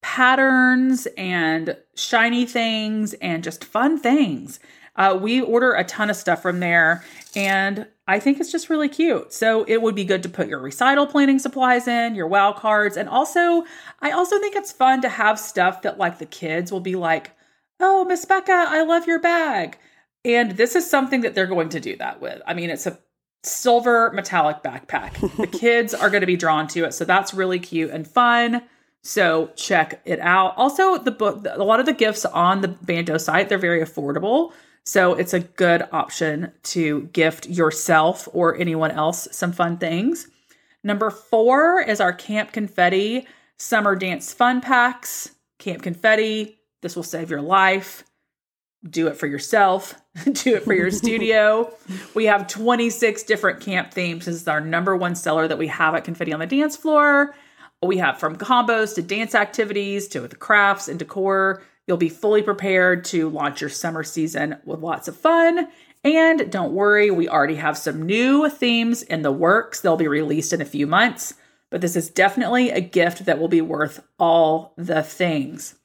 patterns 0.00 1.06
and 1.18 1.76
shiny 1.94 2.46
things 2.46 3.12
and 3.20 3.44
just 3.44 3.62
fun 3.62 3.98
things. 3.98 4.58
Uh, 4.96 5.18
we 5.20 5.42
order 5.42 5.74
a 5.74 5.84
ton 5.84 6.08
of 6.08 6.16
stuff 6.16 6.40
from 6.40 6.60
there, 6.60 7.04
and 7.36 7.86
I 8.06 8.20
think 8.20 8.38
it's 8.38 8.52
just 8.52 8.68
really 8.68 8.88
cute. 8.88 9.32
So 9.32 9.64
it 9.64 9.80
would 9.80 9.94
be 9.94 10.04
good 10.04 10.22
to 10.24 10.28
put 10.28 10.48
your 10.48 10.58
recital 10.58 11.06
planning 11.06 11.38
supplies 11.38 11.88
in, 11.88 12.14
your 12.14 12.26
wow 12.26 12.52
cards, 12.52 12.96
and 12.96 13.08
also 13.08 13.64
I 14.00 14.10
also 14.10 14.38
think 14.38 14.56
it's 14.56 14.72
fun 14.72 15.00
to 15.02 15.08
have 15.08 15.38
stuff 15.38 15.82
that 15.82 15.98
like 15.98 16.18
the 16.18 16.26
kids 16.26 16.70
will 16.70 16.80
be 16.80 16.96
like, 16.96 17.32
"Oh, 17.80 18.04
Miss 18.04 18.24
Becca, 18.24 18.66
I 18.68 18.82
love 18.82 19.06
your 19.06 19.20
bag." 19.20 19.78
And 20.24 20.52
this 20.52 20.74
is 20.74 20.88
something 20.88 21.22
that 21.22 21.34
they're 21.34 21.46
going 21.46 21.70
to 21.70 21.80
do 21.80 21.96
that 21.96 22.20
with. 22.20 22.40
I 22.46 22.54
mean, 22.54 22.70
it's 22.70 22.86
a 22.86 22.98
silver 23.42 24.10
metallic 24.12 24.62
backpack. 24.62 25.36
the 25.36 25.46
kids 25.46 25.94
are 25.94 26.10
going 26.10 26.22
to 26.22 26.26
be 26.26 26.36
drawn 26.36 26.66
to 26.68 26.84
it, 26.84 26.92
so 26.92 27.04
that's 27.04 27.34
really 27.34 27.58
cute 27.58 27.90
and 27.90 28.06
fun. 28.06 28.62
So 29.02 29.50
check 29.54 30.00
it 30.06 30.18
out. 30.20 30.54
Also, 30.56 30.96
the 30.96 31.10
book, 31.10 31.46
a 31.50 31.62
lot 31.62 31.78
of 31.78 31.84
the 31.84 31.92
gifts 31.92 32.24
on 32.24 32.62
the 32.62 32.68
Bando 32.68 33.18
site, 33.18 33.50
they're 33.50 33.58
very 33.58 33.82
affordable. 33.82 34.52
So 34.84 35.14
it's 35.14 35.32
a 35.32 35.40
good 35.40 35.82
option 35.92 36.52
to 36.64 37.04
gift 37.12 37.48
yourself 37.48 38.28
or 38.32 38.56
anyone 38.56 38.90
else 38.90 39.26
some 39.32 39.52
fun 39.52 39.78
things. 39.78 40.28
Number 40.82 41.10
four 41.10 41.80
is 41.80 42.00
our 42.00 42.12
Camp 42.12 42.52
Confetti 42.52 43.26
Summer 43.56 43.96
Dance 43.96 44.32
Fun 44.34 44.60
Packs. 44.60 45.34
Camp 45.58 45.82
Confetti, 45.82 46.58
this 46.82 46.94
will 46.94 47.02
save 47.02 47.30
your 47.30 47.40
life. 47.40 48.04
Do 48.88 49.06
it 49.06 49.16
for 49.16 49.26
yourself, 49.26 49.94
do 50.32 50.56
it 50.56 50.64
for 50.64 50.74
your 50.74 50.90
studio. 50.90 51.72
We 52.14 52.26
have 52.26 52.46
26 52.46 53.22
different 53.24 53.60
camp 53.60 53.92
themes. 53.92 54.26
This 54.26 54.36
is 54.36 54.48
our 54.48 54.60
number 54.60 54.96
one 54.96 55.16
seller 55.16 55.48
that 55.48 55.58
we 55.58 55.66
have 55.68 55.94
at 55.94 56.04
Confetti 56.04 56.32
on 56.32 56.40
the 56.40 56.46
Dance 56.46 56.76
Floor. 56.76 57.34
We 57.82 57.96
have 57.98 58.18
from 58.18 58.36
combos 58.36 58.94
to 58.94 59.02
dance 59.02 59.34
activities 59.34 60.08
to 60.08 60.20
the 60.28 60.36
crafts 60.36 60.88
and 60.88 60.98
decor. 60.98 61.62
You'll 61.86 61.96
be 61.96 62.08
fully 62.08 62.42
prepared 62.42 63.04
to 63.06 63.28
launch 63.28 63.60
your 63.60 63.70
summer 63.70 64.02
season 64.02 64.56
with 64.64 64.80
lots 64.80 65.08
of 65.08 65.16
fun. 65.16 65.68
And 66.02 66.50
don't 66.50 66.72
worry, 66.72 67.10
we 67.10 67.28
already 67.28 67.56
have 67.56 67.78
some 67.78 68.02
new 68.02 68.48
themes 68.48 69.02
in 69.02 69.22
the 69.22 69.32
works. 69.32 69.80
They'll 69.80 69.96
be 69.96 70.08
released 70.08 70.52
in 70.52 70.60
a 70.60 70.66
few 70.66 70.86
months, 70.86 71.34
but 71.70 71.80
this 71.80 71.96
is 71.96 72.10
definitely 72.10 72.70
a 72.70 72.80
gift 72.80 73.24
that 73.26 73.38
will 73.38 73.48
be 73.48 73.60
worth 73.60 74.02
all 74.18 74.74
the 74.76 75.02
things. 75.02 75.76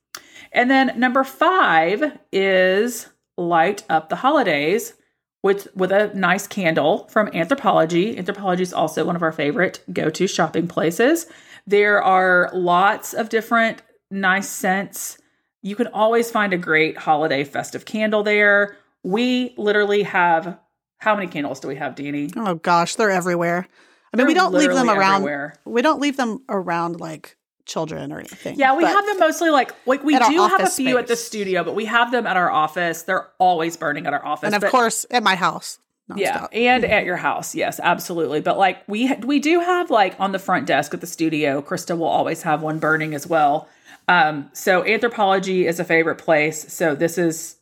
And 0.51 0.69
then 0.69 0.99
number 0.99 1.23
five 1.23 2.17
is 2.31 3.07
light 3.37 3.83
up 3.89 4.09
the 4.09 4.17
holidays 4.17 4.93
with 5.41 5.73
with 5.75 5.91
a 5.91 6.13
nice 6.13 6.47
candle 6.47 7.07
from 7.07 7.27
Anthropologie. 7.27 8.17
Anthropologie 8.17 8.61
is 8.61 8.73
also 8.73 9.05
one 9.05 9.15
of 9.15 9.23
our 9.23 9.31
favorite 9.31 9.81
go-to 9.93 10.27
shopping 10.27 10.67
places. 10.67 11.27
There 11.65 12.01
are 12.03 12.49
lots 12.53 13.13
of 13.13 13.29
different 13.29 13.81
nice 14.11 14.49
scents. 14.49 15.17
You 15.61 15.75
can 15.75 15.87
always 15.87 16.31
find 16.31 16.53
a 16.53 16.57
great 16.57 16.97
holiday 16.97 17.43
festive 17.43 17.85
candle 17.85 18.23
there. 18.23 18.77
We 19.03 19.53
literally 19.57 20.03
have 20.03 20.57
how 20.99 21.15
many 21.15 21.27
candles 21.27 21.59
do 21.59 21.67
we 21.67 21.75
have, 21.75 21.95
Deanie? 21.95 22.31
Oh 22.35 22.55
gosh, 22.55 22.95
they're 22.95 23.09
everywhere. 23.11 23.67
I 24.13 24.17
mean, 24.17 24.25
They're 24.25 24.27
we 24.27 24.33
don't 24.33 24.53
leave 24.53 24.73
them 24.73 24.89
around. 24.89 25.15
everywhere. 25.17 25.55
We 25.65 25.81
don't 25.81 25.99
leave 26.01 26.17
them 26.17 26.43
around 26.49 26.99
like 26.99 27.37
children 27.65 28.11
or 28.11 28.19
anything. 28.19 28.57
Yeah, 28.57 28.75
we 28.75 28.83
have 28.83 29.05
them 29.05 29.19
mostly 29.19 29.49
like 29.49 29.71
like 29.85 30.03
we 30.03 30.17
do 30.17 30.23
have 30.47 30.61
a 30.61 30.67
few 30.67 30.97
at 30.97 31.07
the 31.07 31.15
studio, 31.15 31.63
but 31.63 31.75
we 31.75 31.85
have 31.85 32.11
them 32.11 32.25
at 32.25 32.35
our 32.35 32.49
office. 32.49 33.03
They're 33.03 33.27
always 33.37 33.77
burning 33.77 34.07
at 34.07 34.13
our 34.13 34.25
office. 34.25 34.47
and 34.47 34.55
of 34.55 34.61
but- 34.61 34.71
course 34.71 35.05
at 35.11 35.23
my 35.23 35.35
house. 35.35 35.79
Yeah, 36.15 36.47
and 36.51 36.83
at 36.85 37.05
your 37.05 37.17
house, 37.17 37.53
yes, 37.53 37.79
absolutely. 37.79 38.41
But 38.41 38.57
like 38.57 38.79
we 38.87 39.13
we 39.17 39.37
do 39.39 39.59
have 39.59 39.91
like 39.91 40.15
on 40.19 40.31
the 40.31 40.39
front 40.39 40.65
desk 40.65 40.91
at 40.95 41.01
the 41.01 41.07
studio, 41.07 41.61
Krista 41.61 41.95
will 41.95 42.07
always 42.07 42.41
have 42.41 42.63
one 42.63 42.79
burning 42.79 43.13
as 43.13 43.27
well. 43.27 43.69
Um, 44.09 44.49
so 44.53 44.81
Anthropologie 44.81 45.65
is 45.65 45.79
a 45.79 45.85
favorite 45.85 46.17
place. 46.17 46.73
So 46.73 46.95
this 46.95 47.19
is 47.19 47.57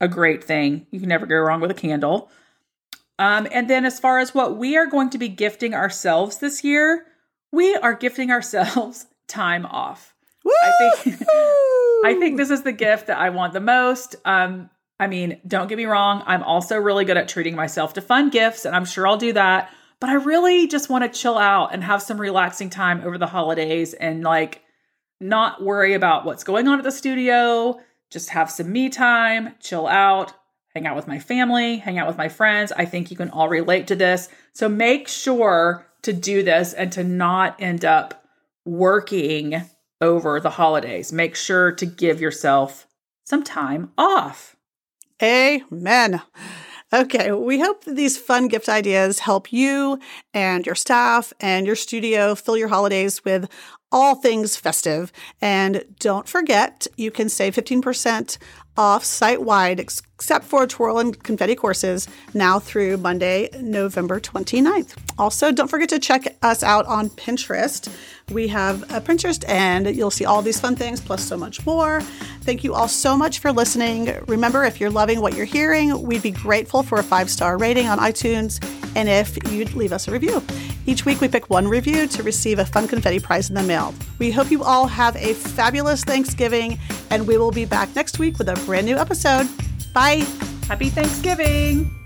a 0.00 0.08
great 0.08 0.42
thing. 0.42 0.86
You 0.90 0.98
can 0.98 1.10
never 1.10 1.26
go 1.26 1.36
wrong 1.36 1.60
with 1.60 1.70
a 1.70 1.74
candle. 1.74 2.30
Um, 3.18 3.46
and 3.52 3.68
then 3.68 3.84
as 3.84 4.00
far 4.00 4.18
as 4.18 4.34
what 4.34 4.56
we 4.56 4.78
are 4.78 4.86
going 4.86 5.10
to 5.10 5.18
be 5.18 5.28
gifting 5.28 5.74
ourselves 5.74 6.38
this 6.38 6.64
year, 6.64 7.04
we 7.52 7.76
are 7.76 7.92
gifting 7.92 8.30
ourselves 8.32 9.06
time 9.28 9.66
off. 9.66 10.14
I 10.46 10.94
think 10.94 11.22
I 12.02 12.16
think 12.18 12.38
this 12.38 12.50
is 12.50 12.62
the 12.62 12.72
gift 12.72 13.08
that 13.08 13.18
I 13.18 13.28
want 13.28 13.52
the 13.52 13.60
most. 13.60 14.16
Um, 14.24 14.70
I 14.98 15.06
mean, 15.06 15.38
don't 15.46 15.68
get 15.68 15.76
me 15.76 15.84
wrong, 15.84 16.22
I'm 16.26 16.42
also 16.42 16.78
really 16.78 17.04
good 17.04 17.18
at 17.18 17.28
treating 17.28 17.54
myself 17.54 17.92
to 17.94 18.00
fun 18.00 18.30
gifts, 18.30 18.64
and 18.64 18.74
I'm 18.74 18.86
sure 18.86 19.06
I'll 19.06 19.18
do 19.18 19.34
that. 19.34 19.70
But 20.00 20.08
I 20.08 20.14
really 20.14 20.66
just 20.66 20.88
want 20.88 21.04
to 21.04 21.20
chill 21.20 21.36
out 21.36 21.74
and 21.74 21.84
have 21.84 22.00
some 22.00 22.18
relaxing 22.18 22.70
time 22.70 23.02
over 23.02 23.18
the 23.18 23.26
holidays 23.26 23.92
and 23.92 24.22
like 24.22 24.62
not 25.20 25.62
worry 25.62 25.94
about 25.94 26.24
what's 26.24 26.44
going 26.44 26.66
on 26.66 26.78
at 26.78 26.84
the 26.84 26.92
studio, 26.92 27.78
just 28.10 28.30
have 28.30 28.50
some 28.50 28.72
me 28.72 28.88
time, 28.88 29.54
chill 29.60 29.86
out, 29.86 30.32
hang 30.74 30.86
out 30.86 30.96
with 30.96 31.06
my 31.06 31.18
family, 31.18 31.76
hang 31.76 31.98
out 31.98 32.08
with 32.08 32.18
my 32.18 32.28
friends. 32.28 32.72
I 32.72 32.84
think 32.84 33.10
you 33.10 33.16
can 33.16 33.30
all 33.30 33.48
relate 33.48 33.86
to 33.88 33.96
this. 33.96 34.28
So 34.52 34.68
make 34.68 35.08
sure 35.08 35.86
to 36.02 36.12
do 36.12 36.42
this 36.42 36.72
and 36.72 36.90
to 36.92 37.04
not 37.04 37.60
end 37.60 37.84
up 37.84 38.24
working 38.64 39.62
over 40.00 40.40
the 40.40 40.50
holidays. 40.50 41.12
Make 41.12 41.36
sure 41.36 41.72
to 41.72 41.86
give 41.86 42.20
yourself 42.20 42.86
some 43.24 43.42
time 43.42 43.92
off. 43.98 44.56
Amen. 45.22 46.22
Okay, 46.92 47.30
we 47.30 47.60
hope 47.60 47.84
that 47.84 47.94
these 47.94 48.18
fun 48.18 48.48
gift 48.48 48.68
ideas 48.68 49.20
help 49.20 49.52
you 49.52 50.00
and 50.34 50.66
your 50.66 50.74
staff 50.74 51.32
and 51.38 51.64
your 51.64 51.76
studio 51.76 52.34
fill 52.34 52.56
your 52.56 52.66
holidays 52.66 53.24
with 53.24 53.48
all 53.92 54.16
things 54.16 54.56
festive. 54.56 55.12
And 55.40 55.84
don't 56.00 56.28
forget, 56.28 56.88
you 56.96 57.12
can 57.12 57.28
save 57.28 57.54
15% 57.54 58.38
off 58.76 59.04
site 59.04 59.42
wide, 59.42 59.78
except 60.20 60.44
for 60.44 60.66
twirl 60.66 60.98
and 60.98 61.22
confetti 61.22 61.54
courses, 61.54 62.06
now 62.34 62.58
through 62.58 62.98
Monday, 62.98 63.48
November 63.58 64.20
29th. 64.20 64.94
Also, 65.18 65.50
don't 65.50 65.68
forget 65.68 65.88
to 65.88 65.98
check 65.98 66.36
us 66.42 66.62
out 66.62 66.84
on 66.84 67.08
Pinterest. 67.08 67.90
We 68.30 68.48
have 68.48 68.82
a 68.92 69.00
Pinterest, 69.00 69.42
and 69.48 69.96
you'll 69.96 70.10
see 70.10 70.26
all 70.26 70.42
these 70.42 70.60
fun 70.60 70.76
things 70.76 71.00
plus 71.00 71.24
so 71.24 71.38
much 71.38 71.64
more. 71.64 72.02
Thank 72.42 72.64
you 72.64 72.74
all 72.74 72.86
so 72.86 73.16
much 73.16 73.38
for 73.38 73.50
listening. 73.50 74.14
Remember, 74.26 74.62
if 74.64 74.78
you're 74.78 74.90
loving 74.90 75.22
what 75.22 75.34
you're 75.34 75.46
hearing, 75.46 76.02
we'd 76.02 76.22
be 76.22 76.32
grateful 76.32 76.82
for 76.82 76.98
a 76.98 77.02
five 77.02 77.30
star 77.30 77.56
rating 77.56 77.86
on 77.86 77.98
iTunes 77.98 78.62
and 78.96 79.08
if 79.08 79.38
you'd 79.50 79.72
leave 79.74 79.92
us 79.92 80.06
a 80.06 80.10
review. 80.10 80.42
Each 80.84 81.06
week, 81.06 81.22
we 81.22 81.28
pick 81.28 81.48
one 81.48 81.66
review 81.66 82.06
to 82.08 82.22
receive 82.22 82.58
a 82.58 82.66
fun 82.66 82.88
confetti 82.88 83.20
prize 83.20 83.48
in 83.48 83.54
the 83.54 83.62
mail. 83.62 83.94
We 84.18 84.30
hope 84.30 84.50
you 84.50 84.64
all 84.64 84.86
have 84.86 85.16
a 85.16 85.32
fabulous 85.32 86.04
Thanksgiving, 86.04 86.78
and 87.08 87.26
we 87.26 87.38
will 87.38 87.52
be 87.52 87.64
back 87.64 87.94
next 87.94 88.18
week 88.18 88.36
with 88.36 88.50
a 88.50 88.54
brand 88.66 88.86
new 88.86 88.96
episode. 88.96 89.48
Bye. 89.92 90.24
Happy 90.68 90.88
Thanksgiving! 90.88 91.99